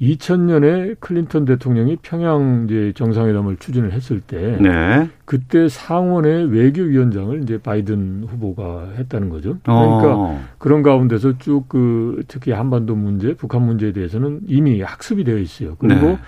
2000년에 0.00 0.96
클린턴 1.00 1.44
대통령이 1.44 1.96
평양 2.02 2.66
이제 2.68 2.92
정상회담을 2.94 3.56
추진을 3.56 3.92
했을 3.92 4.20
때 4.20 4.56
네. 4.60 5.08
그때 5.24 5.68
상원의 5.68 6.52
외교위원장을 6.52 7.42
이제 7.42 7.58
바이든 7.58 8.26
후보가 8.28 8.92
했다는 8.96 9.28
거죠. 9.28 9.58
그러니까 9.64 10.16
어. 10.16 10.40
그런 10.58 10.82
가운데서 10.82 11.38
쭉 11.38 11.58
그 11.68 12.22
특히 12.28 12.52
한반도 12.52 12.94
문제, 12.94 13.34
북한 13.34 13.62
문제에 13.62 13.92
대해서는 13.92 14.40
이미 14.46 14.80
학습이 14.80 15.24
되어 15.24 15.38
있어요. 15.38 15.76
그리고 15.78 16.06
네. 16.06 16.18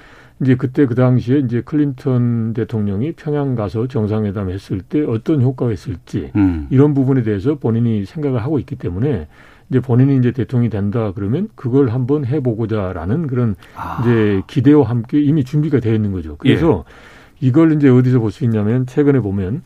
이제 0.43 0.55
그때 0.55 0.87
그 0.87 0.95
당시에 0.95 1.39
이제 1.39 1.61
클린턴 1.63 2.55
대통령이 2.55 3.13
평양 3.13 3.55
가서 3.55 3.89
정상회담 3.89 4.51
했을 4.51 4.81
때 4.81 5.05
어떤 5.05 5.43
효과가 5.43 5.73
있을지 5.73 6.31
음. 6.37 6.67
이런 6.71 6.95
부분에 6.95 7.23
대해서 7.23 7.57
본인이 7.57 8.05
생각을 8.07 8.43
하고 8.43 8.59
있기 8.59 8.77
때문에 8.77 9.29
이제 9.71 9.81
본인이 9.81 10.17
이제 10.17 10.33
대통령이 10.33 10.69
된다 10.69 11.13
그러면 11.15 11.49
그걸 11.55 11.91
한번 11.91 12.27
해보고자라는 12.27 13.27
그런 13.29 13.55
아. 13.77 13.99
이제 14.03 14.43
기대와 14.49 14.89
함께 14.89 15.21
이미 15.21 15.45
준비가 15.45 15.81
되어 15.81 15.95
있는 15.95 16.13
거죠. 16.13 16.37
그래서 16.37 16.85
예. 17.43 17.47
이걸 17.47 17.73
이제 17.73 17.89
어디서 17.89 18.19
볼 18.19 18.31
수 18.33 18.45
있냐면 18.45 18.87
최근에 18.87 19.21
보면 19.21 19.63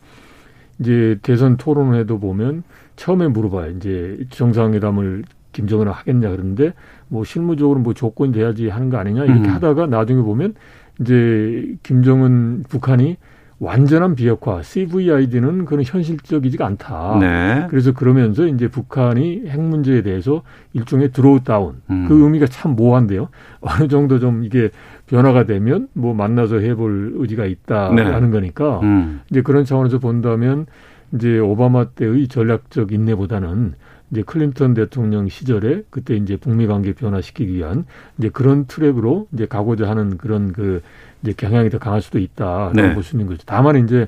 이제 0.79 1.17
대선 1.21 1.57
토론회도 1.57 2.19
보면 2.19 2.63
처음에 2.95 3.27
물어봐요. 3.27 3.71
이제 3.71 4.17
정상회담을 4.29 5.23
김정은을 5.53 5.91
하겠냐 5.91 6.29
그러는데 6.29 6.73
뭐 7.07 7.23
실무적으로 7.23 7.79
뭐 7.79 7.93
조건이 7.93 8.31
돼야지 8.31 8.69
하는 8.69 8.89
거 8.89 8.97
아니냐 8.97 9.25
이렇게 9.25 9.47
음. 9.49 9.53
하다가 9.53 9.87
나중에 9.87 10.21
보면 10.21 10.53
이제 11.01 11.75
김정은 11.83 12.63
북한이 12.69 13.17
완전한 13.59 14.15
비핵화, 14.15 14.61
CVID는 14.61 15.65
그런 15.65 15.83
현실적이지가 15.85 16.65
않다. 16.65 17.17
네. 17.19 17.67
그래서 17.69 17.93
그러면서 17.93 18.47
이제 18.47 18.67
북한이 18.67 19.43
핵 19.47 19.61
문제에 19.61 20.01
대해서 20.01 20.43
일종의 20.73 21.11
draw 21.11 21.43
down, 21.43 21.81
음. 21.89 22.05
그 22.07 22.21
의미가 22.23 22.47
참 22.47 22.75
모호한데요. 22.75 23.29
어느 23.61 23.87
정도 23.87 24.19
좀 24.19 24.43
이게 24.43 24.69
변화가 25.07 25.45
되면 25.45 25.87
뭐 25.93 26.13
만나서 26.13 26.59
해볼 26.59 27.13
의지가 27.15 27.45
있다라는 27.45 28.29
네. 28.29 28.31
거니까 28.31 28.79
음. 28.81 29.21
이제 29.29 29.41
그런 29.41 29.63
차원에서 29.63 29.99
본다면 29.99 30.65
이제 31.13 31.39
오바마 31.39 31.91
때의 31.91 32.27
전략적 32.27 32.91
인내보다는 32.91 33.75
이제 34.11 34.21
클린턴 34.21 34.73
대통령 34.73 35.29
시절에 35.29 35.83
그때 35.89 36.15
이제 36.15 36.37
북미 36.37 36.67
관계 36.67 36.93
변화시키기 36.93 37.53
위한 37.53 37.85
이제 38.17 38.29
그런 38.29 38.65
트랙으로 38.65 39.27
이제 39.33 39.45
가고자 39.45 39.89
하는 39.89 40.17
그런 40.17 40.51
그 40.51 40.81
이제 41.21 41.33
경향이 41.35 41.69
더 41.69 41.79
강할 41.79 42.01
수도 42.01 42.19
있다라고 42.19 42.73
네. 42.73 42.93
볼수 42.93 43.15
있는 43.15 43.27
거죠. 43.27 43.43
다만 43.45 43.83
이제 43.83 44.07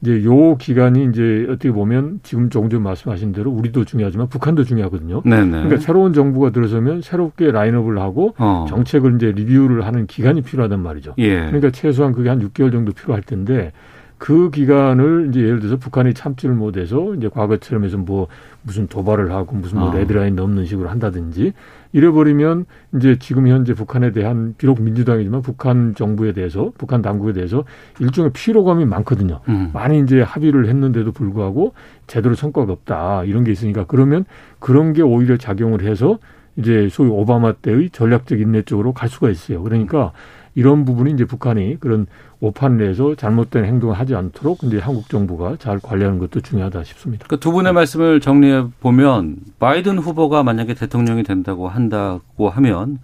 이제 0.00 0.24
요 0.24 0.56
기간이 0.56 1.08
이제 1.10 1.46
어떻게 1.48 1.72
보면 1.72 2.20
지금 2.22 2.50
조금 2.50 2.70
전 2.70 2.82
말씀하신 2.82 3.32
대로 3.32 3.50
우리도 3.50 3.84
중요하지만 3.84 4.28
북한도 4.28 4.62
중요하거든요. 4.64 5.22
네네. 5.24 5.44
네. 5.44 5.50
그러니까 5.50 5.78
새로운 5.78 6.12
정부가 6.12 6.50
들어서면 6.50 7.02
새롭게 7.02 7.50
라인업을 7.50 7.98
하고 7.98 8.34
어. 8.38 8.66
정책을 8.68 9.16
이제 9.16 9.32
리뷰를 9.32 9.84
하는 9.84 10.06
기간이 10.06 10.42
필요하단 10.42 10.80
말이죠. 10.80 11.14
예. 11.18 11.38
그러니까 11.46 11.70
최소한 11.70 12.12
그게 12.12 12.28
한 12.28 12.40
6개월 12.40 12.70
정도 12.70 12.92
필요할 12.92 13.22
텐데 13.22 13.72
그 14.18 14.50
기간을 14.50 15.28
이제 15.30 15.40
예를 15.40 15.60
들어서 15.60 15.76
북한이 15.76 16.12
참지를 16.12 16.54
못해서 16.54 17.14
이제 17.14 17.28
과거처럼 17.28 17.84
해서 17.84 17.96
뭐 17.96 18.26
무슨 18.62 18.88
도발을 18.88 19.30
하고 19.32 19.56
무슨 19.56 19.78
뭐 19.78 19.90
어. 19.90 19.94
레드라인 19.94 20.34
넘는 20.34 20.66
식으로 20.66 20.88
한다든지 20.88 21.52
이래버리면 21.92 22.66
이제 22.96 23.16
지금 23.18 23.46
현재 23.48 23.74
북한에 23.74 24.12
대한 24.12 24.54
비록 24.58 24.82
민주당이지만 24.82 25.40
북한 25.42 25.94
정부에 25.94 26.32
대해서 26.32 26.72
북한 26.76 27.00
당국에 27.00 27.32
대해서 27.32 27.64
일종의 28.00 28.32
피로감이 28.34 28.84
많거든요. 28.84 29.40
음. 29.48 29.70
많이 29.72 30.00
이제 30.00 30.20
합의를 30.20 30.68
했는데도 30.68 31.12
불구하고 31.12 31.72
제대로 32.06 32.34
성과가 32.34 32.72
없다 32.72 33.24
이런 33.24 33.44
게 33.44 33.52
있으니까 33.52 33.84
그러면 33.86 34.24
그런 34.58 34.92
게 34.92 35.02
오히려 35.02 35.36
작용을 35.36 35.82
해서 35.82 36.18
이제 36.56 36.88
소위 36.90 37.08
오바마 37.08 37.52
때의 37.52 37.90
전략적 37.90 38.40
인내 38.40 38.62
쪽으로 38.62 38.92
갈 38.92 39.08
수가 39.08 39.30
있어요. 39.30 39.62
그러니까 39.62 40.12
이런 40.54 40.84
부분이 40.84 41.12
이제 41.12 41.24
북한이 41.24 41.78
그런 41.80 42.06
오판을 42.40 42.78
내서 42.78 43.14
잘못된 43.14 43.64
행동을 43.64 43.98
하지 43.98 44.14
않도록 44.14 44.60
이제 44.64 44.78
한국 44.78 45.08
정부가 45.08 45.56
잘 45.58 45.80
관리하는 45.80 46.18
것도 46.18 46.40
중요하다 46.40 46.84
싶습니다. 46.84 47.26
그두 47.26 47.52
분의 47.52 47.72
네. 47.72 47.74
말씀을 47.74 48.20
정리해 48.20 48.64
보면 48.80 49.36
바이든 49.58 49.98
후보가 49.98 50.42
만약에 50.42 50.74
대통령이 50.74 51.24
된다고 51.24 51.68
한다고 51.68 52.48
하면 52.48 52.98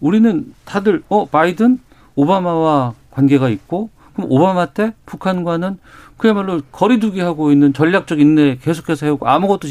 우리는 0.00 0.52
다들 0.64 1.02
어 1.08 1.26
바이든 1.26 1.78
오바마와 2.14 2.94
관계가 3.10 3.48
있고 3.48 3.90
그럼 4.14 4.30
오바마 4.30 4.66
때 4.66 4.94
북한과는 5.06 5.78
그야말로 6.16 6.60
거리두기 6.72 7.20
하고 7.20 7.50
있는 7.52 7.72
전략적 7.72 8.20
인내 8.20 8.58
계속해서 8.62 9.06
해오고 9.06 9.28
아무것도 9.28 9.68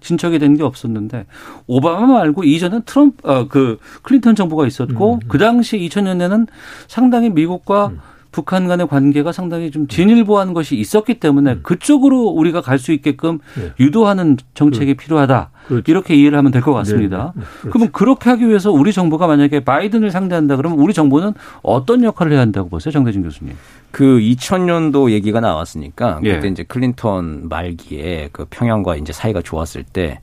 진 0.00 0.18
척이 0.18 0.38
된 0.38 0.56
게 0.56 0.62
없었는데 0.64 1.26
오바마 1.68 2.06
말고 2.06 2.44
이전엔 2.44 2.82
트럼프 2.86 3.16
어, 3.28 3.46
그 3.48 3.78
클린턴 4.02 4.34
정부가 4.34 4.66
있었고 4.66 5.14
음, 5.14 5.18
음. 5.22 5.28
그 5.28 5.38
당시 5.38 5.78
2000년에는 5.78 6.46
상당히 6.88 7.30
미국과 7.30 7.86
음. 7.88 8.00
북한 8.32 8.66
간의 8.66 8.88
관계가 8.88 9.30
상당히 9.30 9.70
좀 9.70 9.86
진일보한 9.86 10.54
것이 10.54 10.74
있었기 10.76 11.20
때문에 11.20 11.52
음. 11.52 11.60
그쪽으로 11.62 12.22
우리가 12.28 12.62
갈 12.62 12.78
수 12.78 12.90
있게끔 12.92 13.38
네. 13.54 13.72
유도하는 13.78 14.38
정책이 14.54 14.94
그, 14.94 15.04
필요하다. 15.04 15.50
그렇죠. 15.68 15.90
이렇게 15.92 16.14
이해를 16.16 16.38
하면 16.38 16.50
될 16.50 16.62
것 16.62 16.72
같습니다. 16.72 17.34
네, 17.36 17.42
네, 17.42 17.46
네. 17.64 17.70
그러면 17.70 17.92
그렇게 17.92 18.30
하기 18.30 18.48
위해서 18.48 18.72
우리 18.72 18.92
정부가 18.94 19.26
만약에 19.26 19.60
바이든을 19.60 20.10
상대한다 20.10 20.56
그러면 20.56 20.78
우리 20.80 20.94
정부는 20.94 21.34
어떤 21.62 22.02
역할을 22.02 22.32
해야 22.32 22.40
한다고 22.40 22.70
보세요, 22.70 22.90
정대진 22.90 23.22
교수님? 23.22 23.54
그 23.92 24.18
2000년도 24.18 25.10
얘기가 25.12 25.40
나왔으니까 25.40 26.20
예. 26.24 26.34
그때 26.34 26.46
예. 26.48 26.50
이제 26.50 26.62
클린턴 26.64 27.48
말기에 27.48 28.30
그 28.32 28.46
평양과 28.50 28.96
이제 28.96 29.12
사이가 29.12 29.42
좋았을 29.42 29.84
때 29.84 30.20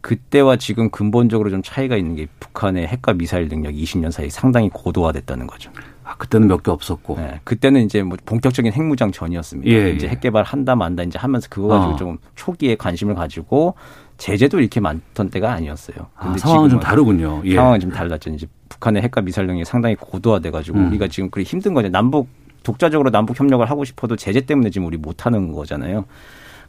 그때와 0.00 0.56
지금 0.56 0.90
근본적으로 0.90 1.48
좀 1.48 1.62
차이가 1.62 1.96
있는 1.96 2.16
게 2.16 2.26
북한의 2.38 2.86
핵과 2.88 3.14
미사일 3.14 3.48
능력 3.48 3.72
20년 3.72 4.10
사이 4.10 4.28
상당히 4.28 4.68
고도화됐다는 4.68 5.46
거죠. 5.46 5.70
아, 6.02 6.14
그때는 6.16 6.46
몇 6.48 6.62
개 6.62 6.70
없었고. 6.70 7.16
네, 7.16 7.40
그때는 7.44 7.82
이제 7.82 8.02
뭐 8.02 8.18
본격적인 8.26 8.70
핵무장 8.72 9.10
전이었습니다. 9.12 9.70
예, 9.72 9.92
이제 9.92 10.06
예. 10.06 10.10
핵 10.10 10.20
개발 10.20 10.42
한다 10.44 10.76
만다 10.76 11.04
이제 11.04 11.18
하면서 11.18 11.48
그거 11.48 11.68
가지고 11.68 11.92
어. 11.92 11.96
좀 11.96 12.18
초기에 12.34 12.74
관심을 12.74 13.14
가지고 13.14 13.74
제재도 14.18 14.60
이렇게 14.60 14.80
많던 14.80 15.30
때가 15.30 15.52
아니었어요. 15.52 15.96
아, 16.16 16.24
근데 16.24 16.34
아, 16.34 16.38
상황은 16.38 16.68
좀 16.68 16.80
다르군요. 16.80 17.40
예. 17.46 17.54
상황은 17.54 17.80
좀 17.80 17.90
달랐죠. 17.90 18.28
이제 18.30 18.46
북한의 18.68 19.02
핵과 19.04 19.22
미사일 19.22 19.46
능력이 19.46 19.64
상당히 19.64 19.94
고도화돼 19.94 20.50
가지고 20.50 20.78
음. 20.80 20.88
우리가 20.88 21.08
지금 21.08 21.30
그리 21.30 21.44
힘든 21.44 21.72
거죠. 21.72 21.88
남북 21.88 22.28
독자적으로 22.64 23.10
남북 23.10 23.38
협력을 23.38 23.68
하고 23.70 23.84
싶어도 23.84 24.16
제재 24.16 24.40
때문에 24.40 24.70
지금 24.70 24.88
우리 24.88 24.96
못 24.96 25.24
하는 25.26 25.52
거잖아요. 25.52 26.06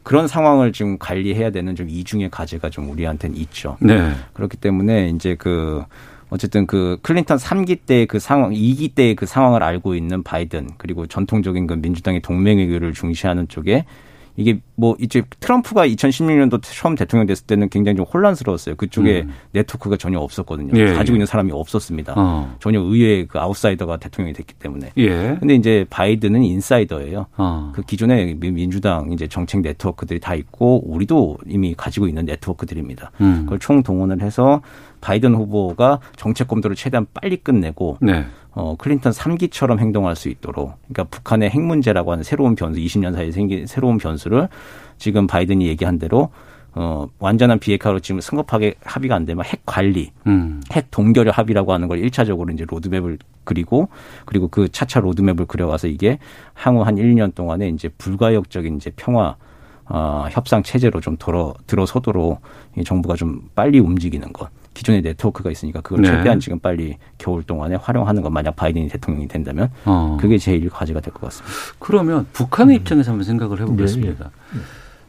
그런 0.04 0.28
상황을 0.28 0.72
지금 0.72 0.98
관리해야 0.98 1.50
되는 1.50 1.74
좀 1.74 1.88
이중의 1.88 2.30
과제가 2.30 2.70
좀 2.70 2.88
우리한테는 2.90 3.36
있죠. 3.38 3.76
네. 3.80 4.12
그렇기 4.34 4.56
때문에 4.56 5.08
이제 5.08 5.34
그 5.36 5.82
어쨌든 6.30 6.66
그 6.66 6.98
클린턴 7.02 7.38
3기 7.38 7.80
때그 7.86 8.20
상황, 8.20 8.52
2기 8.52 8.94
때그 8.94 9.26
상황을 9.26 9.64
알고 9.64 9.96
있는 9.96 10.22
바이든 10.22 10.70
그리고 10.76 11.06
전통적인 11.06 11.66
그 11.66 11.74
민주당의 11.74 12.20
동맹 12.20 12.58
외교를 12.58 12.92
중시하는 12.92 13.48
쪽에 13.48 13.84
이게 14.36 14.60
뭐 14.74 14.96
이제 15.00 15.22
트럼프가 15.40 15.86
2016년도 15.86 16.60
처음 16.62 16.94
대통령 16.94 17.26
됐을 17.26 17.46
때는 17.46 17.68
굉장히 17.68 17.96
좀 17.96 18.04
혼란스러웠어요. 18.04 18.74
그쪽에 18.76 19.22
음. 19.22 19.32
네트워크가 19.52 19.96
전혀 19.96 20.18
없었거든요. 20.18 20.72
예, 20.78 20.92
가지고 20.92 21.14
예. 21.14 21.16
있는 21.16 21.26
사람이 21.26 21.52
없었습니다. 21.52 22.14
어. 22.16 22.56
전혀 22.60 22.80
의외의 22.80 23.26
그 23.26 23.38
아웃사이더가 23.38 23.96
대통령이 23.96 24.34
됐기 24.34 24.54
때문에. 24.54 24.92
예. 24.98 25.36
근데 25.40 25.54
이제 25.54 25.86
바이든은 25.90 26.42
인사이더예요. 26.42 27.26
어. 27.36 27.72
그 27.74 27.82
기존에 27.82 28.34
민주당 28.34 29.12
이제 29.12 29.26
정책 29.26 29.62
네트워크들이 29.62 30.20
다 30.20 30.34
있고 30.34 30.82
우리도 30.86 31.38
이미 31.46 31.74
가지고 31.74 32.06
있는 32.06 32.26
네트워크들입니다. 32.26 33.12
음. 33.20 33.40
그걸 33.44 33.58
총 33.58 33.82
동원을 33.82 34.20
해서 34.22 34.60
바이든 35.00 35.34
후보가 35.34 36.00
정책 36.16 36.48
검토를 36.48 36.76
최대한 36.76 37.06
빨리 37.14 37.36
끝내고 37.36 37.98
네. 38.00 38.26
어, 38.56 38.74
클린턴 38.78 39.12
3기처럼 39.12 39.78
행동할 39.78 40.16
수 40.16 40.30
있도록 40.30 40.72
그러니까 40.88 41.04
북한의 41.04 41.50
핵 41.50 41.60
문제라고 41.60 42.10
하는 42.10 42.24
새로운 42.24 42.54
변수 42.56 42.80
20년 42.80 43.14
사이에 43.14 43.30
생긴 43.30 43.66
새로운 43.66 43.98
변수를 43.98 44.48
지금 44.96 45.26
바이든이 45.26 45.66
얘기한 45.68 45.98
대로 45.98 46.30
어, 46.74 47.06
완전한 47.18 47.58
비핵화로 47.58 48.00
지금 48.00 48.20
성급하게 48.20 48.74
합의가 48.82 49.14
안 49.14 49.26
되면 49.26 49.44
핵 49.44 49.62
관리, 49.66 50.10
음. 50.26 50.62
핵 50.72 50.90
동결의 50.90 51.32
합의라고 51.32 51.72
하는 51.72 51.86
걸 51.86 52.00
1차적으로 52.00 52.52
이제 52.52 52.64
로드맵을 52.66 53.18
그리고 53.44 53.88
그리고 54.24 54.48
그 54.48 54.70
차차 54.70 55.00
로드맵을 55.00 55.46
그려가서 55.46 55.88
이게 55.88 56.18
향후 56.54 56.82
한 56.82 56.96
1년 56.96 57.34
동안에 57.34 57.68
이제 57.68 57.88
불가역적인 57.98 58.76
이제 58.76 58.90
평화 58.96 59.36
어, 59.84 60.26
협상 60.30 60.62
체제로 60.62 61.00
좀 61.02 61.16
들어 61.18 61.54
들어서도록 61.66 62.40
이 62.78 62.84
정부가 62.84 63.16
좀 63.16 63.48
빨리 63.54 63.78
움직이는 63.78 64.32
것. 64.32 64.48
기존의 64.76 65.00
네트워크가 65.00 65.50
있으니까 65.50 65.80
그걸 65.80 66.02
네. 66.02 66.08
최대한 66.10 66.38
지금 66.38 66.58
빨리 66.58 66.98
겨울 67.16 67.42
동안에 67.42 67.76
활용하는 67.76 68.20
것 68.20 68.28
만약 68.30 68.56
바이든이 68.56 68.88
대통령이 68.88 69.26
된다면 69.26 69.70
어. 69.86 70.18
그게 70.20 70.36
제일 70.36 70.68
과제가 70.68 71.00
될 71.00 71.14
것 71.14 71.22
같습니다. 71.22 71.56
그러면 71.78 72.26
북한의 72.34 72.76
음. 72.76 72.80
입장에서 72.80 73.12
한번 73.12 73.24
생각을 73.24 73.60
해보겠습니다. 73.62 74.24
네, 74.24 74.30
네. 74.58 74.60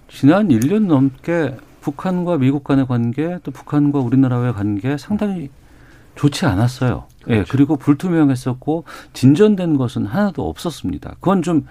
지난 0.08 0.47
1년 0.47 0.86
넘게 0.86 1.58
북한과 1.82 2.38
미국 2.38 2.63
간의 2.63 2.88
관계 2.88 3.39
또 3.43 3.51
북한과 3.51 3.99
우리나라의 3.99 4.53
관계 4.53 4.97
상당히 4.97 5.49
좋지 6.15 6.45
않았어요. 6.45 7.03
예, 7.23 7.25
그렇죠. 7.25 7.39
예, 7.41 7.45
그리고 7.49 7.75
불투명했었고 7.75 8.86
진전된 9.12 9.75
것은 9.77 10.06
하나도 10.06 10.47
없었습니다. 10.47 11.15
그건 11.15 11.41
좀 11.41 11.67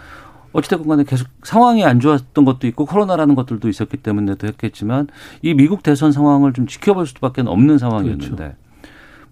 어찌됐건 0.53 0.89
간에 0.89 1.05
계속 1.05 1.29
상황이 1.43 1.85
안 1.85 2.01
좋았던 2.01 2.45
것도 2.45 2.67
있고 2.69 2.87
코로나라는 2.87 3.35
것들도 3.35 3.69
있었기 3.69 3.99
때문에도 3.99 4.47
했겠지만 4.47 5.09
이 5.43 5.55
미국 5.55 5.83
대선 5.83 6.13
상황을 6.13 6.53
좀 6.53 6.67
지켜볼 6.67 7.07
수밖에 7.07 7.43
없는 7.43 7.79
상황이었는데 7.79 8.37
그렇죠. 8.37 8.55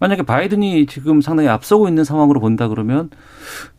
만약에 0.00 0.22
바이든이 0.22 0.86
지금 0.86 1.20
상당히 1.20 1.48
앞서고 1.48 1.88
있는 1.88 2.04
상황으로 2.04 2.40
본다 2.40 2.68
그러면 2.68 3.10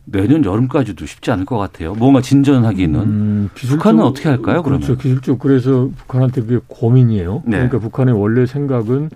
내년 0.04 0.44
여름까지도 0.44 1.06
쉽지 1.06 1.30
않을 1.30 1.44
것 1.44 1.58
같아요. 1.58 1.94
뭔가 1.94 2.20
진전하기는. 2.20 3.00
음, 3.00 3.50
북한은 3.54 4.02
어떻게 4.02 4.28
할까요? 4.28 4.62
그러면? 4.62 4.80
그렇죠. 4.80 5.00
기술적 5.00 5.38
그래서 5.38 5.90
북한한테 5.96 6.40
그게 6.40 6.58
고민이에요. 6.66 7.42
네. 7.44 7.56
그러니까 7.58 7.78
북한의 7.78 8.18
원래 8.18 8.46
생각은 8.46 9.10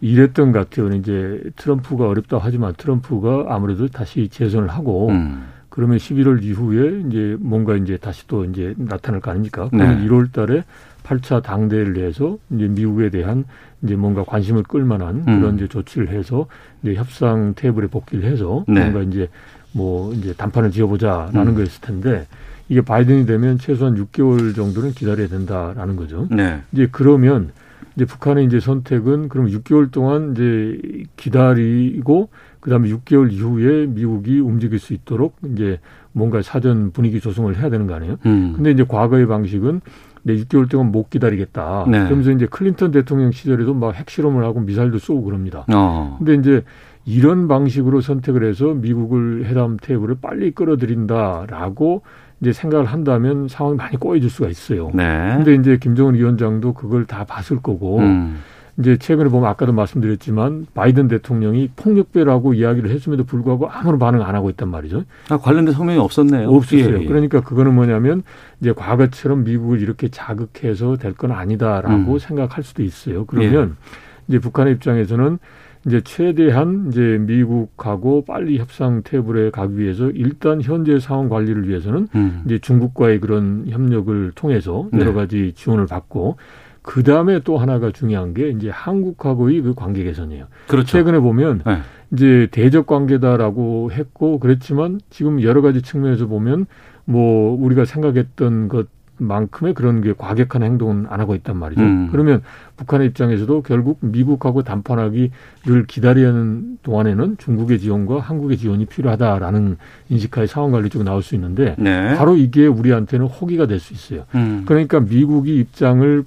이랬던 0.00 0.52
것 0.52 0.70
같아요. 0.70 0.92
이제 0.96 1.40
트럼프가 1.56 2.08
어렵다 2.08 2.38
하지만 2.42 2.74
트럼프가 2.76 3.46
아무래도 3.48 3.86
다시 3.86 4.28
재선을 4.28 4.68
하고 4.68 5.10
음. 5.10 5.44
그러면 5.72 5.96
11월 5.96 6.42
이후에 6.42 7.02
이제 7.08 7.34
뭔가 7.40 7.74
이제 7.76 7.96
다시 7.96 8.26
또 8.26 8.44
이제 8.44 8.74
나타날 8.76 9.22
거 9.22 9.30
아닙니까? 9.30 9.68
그러면 9.70 10.00
네. 10.00 10.06
1월 10.06 10.30
달에 10.30 10.64
8차 11.02 11.42
당대회를 11.42 11.96
해서 11.96 12.36
이제 12.50 12.68
미국에 12.68 13.08
대한 13.08 13.46
이제 13.82 13.96
뭔가 13.96 14.22
관심을 14.22 14.64
끌만한 14.64 15.24
음. 15.26 15.40
그런 15.40 15.56
이제 15.56 15.66
조치를 15.66 16.10
해서 16.10 16.46
이제 16.82 16.94
협상 16.94 17.54
테이블에 17.56 17.86
복귀를 17.86 18.30
해서 18.30 18.66
네. 18.68 18.80
뭔가 18.80 19.00
이제 19.00 19.30
뭐 19.72 20.12
이제 20.12 20.34
단판을 20.34 20.72
지어보자라는 20.72 21.48
음. 21.48 21.54
거였을 21.54 21.80
텐데 21.80 22.26
이게 22.68 22.82
바이든이 22.82 23.24
되면 23.24 23.56
최소한 23.56 23.94
6개월 23.96 24.54
정도는 24.54 24.90
기다려야 24.90 25.28
된다라는 25.28 25.96
거죠. 25.96 26.28
네. 26.30 26.60
이제 26.72 26.86
그러면 26.92 27.50
이제 27.96 28.04
북한의 28.04 28.44
이제 28.44 28.60
선택은 28.60 29.30
그럼 29.30 29.46
6개월 29.48 29.90
동안 29.90 30.32
이제 30.32 30.78
기다리고 31.16 32.28
그다음에 32.62 32.88
6개월 32.90 33.30
이후에 33.32 33.86
미국이 33.86 34.38
움직일 34.38 34.78
수 34.78 34.94
있도록 34.94 35.36
이제 35.52 35.80
뭔가 36.12 36.40
사전 36.42 36.92
분위기 36.92 37.20
조성을 37.20 37.54
해야 37.58 37.68
되는 37.68 37.86
거 37.86 37.94
아니에요? 37.94 38.16
음. 38.24 38.52
근데 38.54 38.70
이제 38.70 38.84
과거의 38.84 39.26
방식은 39.26 39.80
내 40.22 40.36
6개월 40.36 40.70
동안 40.70 40.92
못 40.92 41.10
기다리겠다. 41.10 41.86
네. 41.88 42.04
그러면서 42.04 42.30
이제 42.30 42.46
클린턴 42.46 42.92
대통령 42.92 43.32
시절에도 43.32 43.74
막 43.74 43.94
핵실험을 43.96 44.44
하고 44.44 44.60
미사일도 44.60 44.98
쏘고 44.98 45.24
그럽니다. 45.24 45.66
어. 45.74 46.14
근데 46.18 46.34
이제 46.34 46.62
이런 47.04 47.48
방식으로 47.48 48.00
선택을 48.00 48.44
해서 48.44 48.74
미국을 48.74 49.44
회담 49.46 49.76
테이블을 49.76 50.18
빨리 50.22 50.52
끌어들인다라고 50.52 52.02
이제 52.40 52.52
생각을 52.52 52.86
한다면 52.86 53.48
상황이 53.48 53.76
많이 53.76 53.96
꼬여질 53.96 54.30
수가 54.30 54.48
있어요. 54.48 54.92
네. 54.94 55.34
근데 55.36 55.54
이제 55.54 55.78
김정은 55.78 56.14
위원장도 56.14 56.74
그걸 56.74 57.06
다 57.06 57.24
봤을 57.24 57.60
거고 57.60 57.98
음. 57.98 58.38
이제 58.78 58.96
최근에 58.96 59.28
보면 59.28 59.48
아까도 59.50 59.72
말씀드렸지만 59.72 60.66
바이든 60.74 61.08
대통령이 61.08 61.70
폭력배라고 61.76 62.54
이야기를 62.54 62.90
했음에도 62.90 63.24
불구하고 63.24 63.68
아무런 63.68 63.98
반응 63.98 64.22
안 64.22 64.34
하고 64.34 64.48
있단 64.50 64.68
말이죠. 64.70 65.04
아, 65.28 65.36
관련된 65.38 65.74
성명이 65.74 65.98
없었네요. 65.98 66.48
없었어요. 66.48 66.96
예, 66.98 67.02
예. 67.02 67.06
그러니까 67.06 67.40
그거는 67.42 67.74
뭐냐면 67.74 68.22
이제 68.60 68.72
과거처럼 68.72 69.44
미국을 69.44 69.80
이렇게 69.82 70.08
자극해서 70.08 70.96
될 70.96 71.12
건 71.12 71.32
아니다라고 71.32 72.12
음. 72.14 72.18
생각할 72.18 72.64
수도 72.64 72.82
있어요. 72.82 73.26
그러면 73.26 73.68
예. 73.68 73.92
이제 74.28 74.38
북한의 74.38 74.72
입장에서는 74.74 75.38
이제 75.86 76.00
최대한 76.02 76.86
이제 76.88 77.18
미국하고 77.20 78.24
빨리 78.24 78.56
협상 78.58 79.02
테이블에 79.04 79.50
가기 79.50 79.76
위해서 79.78 80.08
일단 80.10 80.62
현재 80.62 80.98
상황 80.98 81.28
관리를 81.28 81.68
위해서는 81.68 82.08
음. 82.14 82.42
이제 82.46 82.58
중국과의 82.58 83.20
그런 83.20 83.66
협력을 83.68 84.32
통해서 84.34 84.88
여러 84.94 85.06
네. 85.06 85.12
가지 85.12 85.52
지원을 85.54 85.86
받고 85.86 86.36
그 86.82 87.02
다음에 87.02 87.40
또 87.44 87.58
하나가 87.58 87.90
중요한 87.92 88.34
게 88.34 88.50
이제 88.50 88.68
한국하고의 88.68 89.62
그 89.62 89.74
관계 89.74 90.02
개선이에요. 90.04 90.46
그렇죠. 90.66 90.86
최근에 90.88 91.20
보면 91.20 91.62
네. 91.64 91.78
이제 92.12 92.48
대적 92.50 92.86
관계다라고 92.86 93.90
했고 93.92 94.38
그랬지만 94.38 95.00
지금 95.08 95.42
여러 95.42 95.62
가지 95.62 95.80
측면에서 95.82 96.26
보면 96.26 96.66
뭐 97.04 97.56
우리가 97.60 97.84
생각했던 97.84 98.68
것 98.68 98.88
만큼의 99.18 99.74
그런 99.74 100.00
게 100.00 100.14
과격한 100.16 100.64
행동은 100.64 101.06
안 101.08 101.20
하고 101.20 101.36
있단 101.36 101.56
말이죠. 101.56 101.80
음. 101.80 102.08
그러면 102.10 102.42
북한의 102.76 103.08
입장에서도 103.08 103.62
결국 103.62 103.98
미국하고 104.00 104.62
담판하기 104.64 105.30
를 105.66 105.86
기다려야 105.86 106.28
하는 106.28 106.78
동안에는 106.82 107.36
중국의 107.38 107.78
지원과 107.78 108.18
한국의 108.18 108.56
지원이 108.56 108.86
필요하다라는 108.86 109.76
인식하에 110.08 110.46
상황 110.46 110.72
관리 110.72 110.88
쪽에 110.90 111.04
나올 111.04 111.22
수 111.22 111.36
있는데 111.36 111.76
네. 111.78 112.16
바로 112.16 112.36
이게 112.36 112.66
우리한테는 112.66 113.26
호기가 113.26 113.66
될 113.66 113.78
수 113.78 113.92
있어요. 113.94 114.24
음. 114.34 114.64
그러니까 114.66 114.98
미국이 114.98 115.56
입장을 115.56 116.24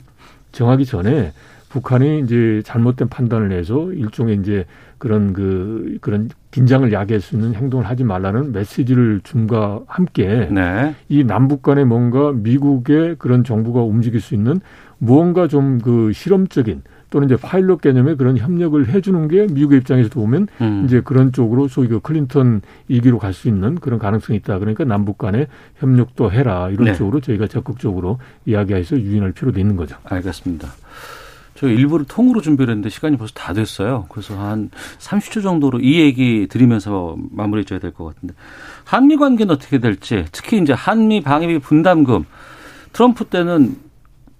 정하기 0.55 0.85
전에 0.85 1.33
북한이 1.69 2.21
이제 2.21 2.61
잘못된 2.63 3.09
판단을 3.09 3.51
해서 3.51 3.91
일종의 3.91 4.37
이제 4.37 4.65
그런 4.97 5.33
그 5.33 5.97
그런 5.99 6.29
긴장을 6.51 6.89
야기할 6.91 7.19
수 7.19 7.35
있는 7.35 7.53
행동을 7.53 7.85
하지 7.85 8.05
말라는 8.05 8.53
메시지를 8.53 9.19
줌과 9.23 9.81
함께 9.85 10.47
네. 10.49 10.95
이 11.09 11.25
남북 11.25 11.61
간에 11.61 11.83
뭔가 11.83 12.31
미국의 12.31 13.17
그런 13.19 13.43
정부가 13.43 13.81
움직일 13.81 14.21
수 14.21 14.33
있는 14.33 14.61
무언가 14.97 15.47
좀 15.47 15.79
그 15.79 16.13
실험적인 16.13 16.81
또는 17.15 17.29
이제 17.29 17.37
파일럿 17.37 17.79
개념의 17.79 18.17
그런 18.17 18.37
협력을 18.37 18.89
해주는 18.89 19.29
게 19.29 19.47
미국의 19.49 19.79
입장에서 19.79 20.09
보면 20.09 20.49
음. 20.59 20.83
이제 20.85 20.99
그런 20.99 21.31
쪽으로 21.31 21.69
소위 21.69 21.87
그 21.87 22.01
클린턴 22.01 22.61
이기로 22.89 23.19
갈 23.19 23.31
수 23.31 23.47
있는 23.47 23.75
그런 23.75 23.99
가능성이 23.99 24.37
있다. 24.39 24.59
그러니까 24.59 24.83
남북 24.83 25.17
간의 25.17 25.47
협력도 25.77 26.33
해라 26.33 26.69
이런 26.71 26.87
네. 26.87 26.93
쪽으로 26.93 27.21
저희가 27.21 27.47
적극적으로 27.47 28.19
이야기해서 28.45 28.99
유인할 28.99 29.31
필요도 29.31 29.61
있는 29.61 29.77
거죠. 29.77 29.95
알겠습니다. 30.03 30.67
저 31.55 31.69
일부를 31.69 32.05
통으로 32.05 32.41
준비를 32.41 32.71
했는데 32.73 32.89
시간이 32.89 33.15
벌써 33.15 33.31
다 33.33 33.53
됐어요. 33.53 34.07
그래서 34.09 34.37
한 34.37 34.69
30초 34.99 35.41
정도로 35.41 35.79
이 35.79 36.01
얘기 36.01 36.47
드리면서 36.49 37.15
마무리해 37.31 37.63
줘야 37.63 37.79
될 37.79 37.93
것 37.93 38.13
같은데. 38.13 38.33
한미 38.83 39.15
관계는 39.15 39.55
어떻게 39.55 39.77
될지, 39.79 40.25
특히 40.33 40.61
이제 40.61 40.73
한미 40.73 41.21
방위비 41.21 41.59
분담금 41.59 42.25
트럼프 42.91 43.23
때는 43.23 43.84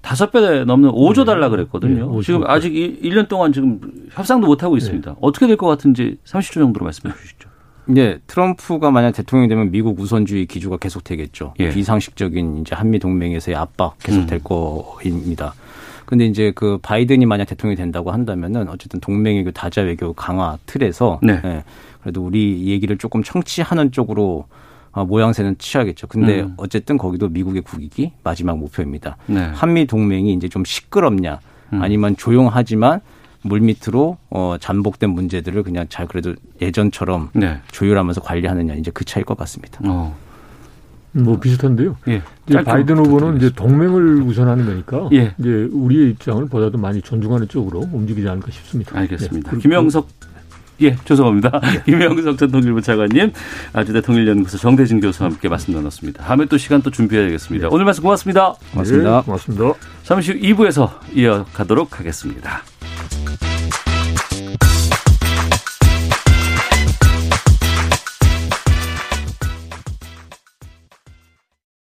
다섯 0.06 0.32
배 0.32 0.63
넘는 0.65 0.91
5조 0.91 1.26
달라 1.26 1.50
그랬거든요. 1.50 2.13
네, 2.13 2.22
지금 2.22 2.44
아직 2.46 2.72
1년 2.72 3.28
동안 3.28 3.52
지금 3.52 3.82
협상도 4.12 4.46
못 4.46 4.62
하고 4.62 4.78
있습니다. 4.78 5.12
네. 5.12 5.18
어떻게 5.20 5.48
될 5.48 5.58
것 5.58 5.65
같은지 5.65 6.18
30초 6.26 6.54
정도로 6.54 6.84
말씀해 6.84 7.12
주시죠. 7.15 7.50
네, 7.88 8.20
트럼프가 8.28 8.91
만약 8.91 9.13
대통령이 9.13 9.50
되면 9.50 9.72
미국 9.72 10.00
우선주의 10.00 10.46
기조가 10.46 10.78
계속되겠죠. 10.78 11.56
예. 11.60 11.70
비상식적인 11.70 12.60
이제 12.62 12.76
한미 12.76 13.00
동맹에서의 13.00 13.56
압박 13.56 13.98
계속될 14.00 14.39
음. 14.39 14.44
거입니다. 14.44 15.56
근데 16.06 16.26
이제 16.28 16.52
그 16.54 16.78
바이든이 16.84 17.26
만약 17.26 17.46
대통령이 17.46 17.76
된다고 17.76 18.12
한다면은 18.12 18.70
어쨌든 18.70 19.00
동맹의 19.00 19.44
그 19.44 19.52
다자 19.54 19.82
외교 19.82 20.13
강화 20.13 20.60
틀에서 20.68 21.20
네. 21.24 21.41
네. 21.41 21.63
그래도 22.04 22.24
우리 22.24 22.68
얘기를 22.68 22.96
조금 23.00 23.24
청취하는 23.24 23.91
쪽으로 23.91 24.46
어, 24.46 24.46
모양새는 25.04 25.58
취하겠죠. 25.58 26.08
근데 26.08 26.41
음. 26.41 26.54
어쨌든 26.58 26.98
거기도 26.98 27.28
미국의 27.28 27.64
국익이 27.64 28.14
마지막 28.24 28.58
목표입니다. 28.58 29.18
네. 29.28 29.52
한미 29.54 29.88
동맹이 29.88 30.34
이제 30.34 30.48
좀 30.48 30.64
시끄럽냐 30.64 31.39
음. 31.74 31.82
아니면 31.82 32.16
조용하지만 32.16 33.02
물밑으로 33.41 34.18
어 34.30 34.56
잠복된 34.60 35.10
문제들을 35.10 35.64
그냥 35.64 35.86
잘 35.89 36.08
그래도 36.08 36.34
예전처럼 36.62 37.30
네. 37.34 37.60
조율하면서 37.72 38.22
관리하느냐 38.22 38.74
이제 38.76 38.89
그 38.93 39.06
차이일 39.06 39.26
것 39.26 39.38
같습니다. 39.38 39.80
어. 39.84 40.16
뭐 41.12 41.39
비슷한데요. 41.39 41.96
예. 42.10 42.22
이제 42.48 42.62
바이든 42.62 42.98
후보는 42.98 43.38
이제 43.38 43.50
동맹을 43.56 44.22
우선하는 44.24 44.66
거니까 44.66 45.10
예. 45.14 45.34
이제 45.38 45.70
우리의 45.72 46.10
입장을 46.12 46.46
보다도 46.48 46.78
많이 46.78 47.02
존중하는 47.02 47.48
쪽으로 47.48 47.88
움직이지 47.91 48.28
않을까 48.28 48.52
싶습니다. 48.52 48.98
알겠습니다. 49.00 49.52
네. 49.52 49.58
김영석 49.60 50.10
예, 50.82 50.95
죄송합니다. 51.05 51.59
네. 51.63 51.84
김영석 51.86 52.38
전 52.38 52.51
통일부 52.51 52.82
차관님, 52.82 53.32
아주대 53.73 54.01
통일연구소 54.01 54.57
정대진 54.57 54.99
교수와 54.99 55.30
함께 55.30 55.47
말씀 55.49 55.73
나눴습니다. 55.73 56.23
다음에 56.23 56.45
또 56.45 56.57
시간 56.57 56.82
또 56.82 56.91
준비해야겠습니다. 56.91 57.67
네. 57.67 57.73
오늘 57.73 57.86
말씀 57.86 58.03
고맙습니다. 58.03 58.53
고맙습니다. 58.71 59.17
네, 59.17 59.23
고맙습니다. 59.26 59.73
잠시 60.03 60.34
후 60.34 60.39
2부에서 60.39 60.89
이어가도록 61.13 61.99
하겠습니다. 61.99 62.61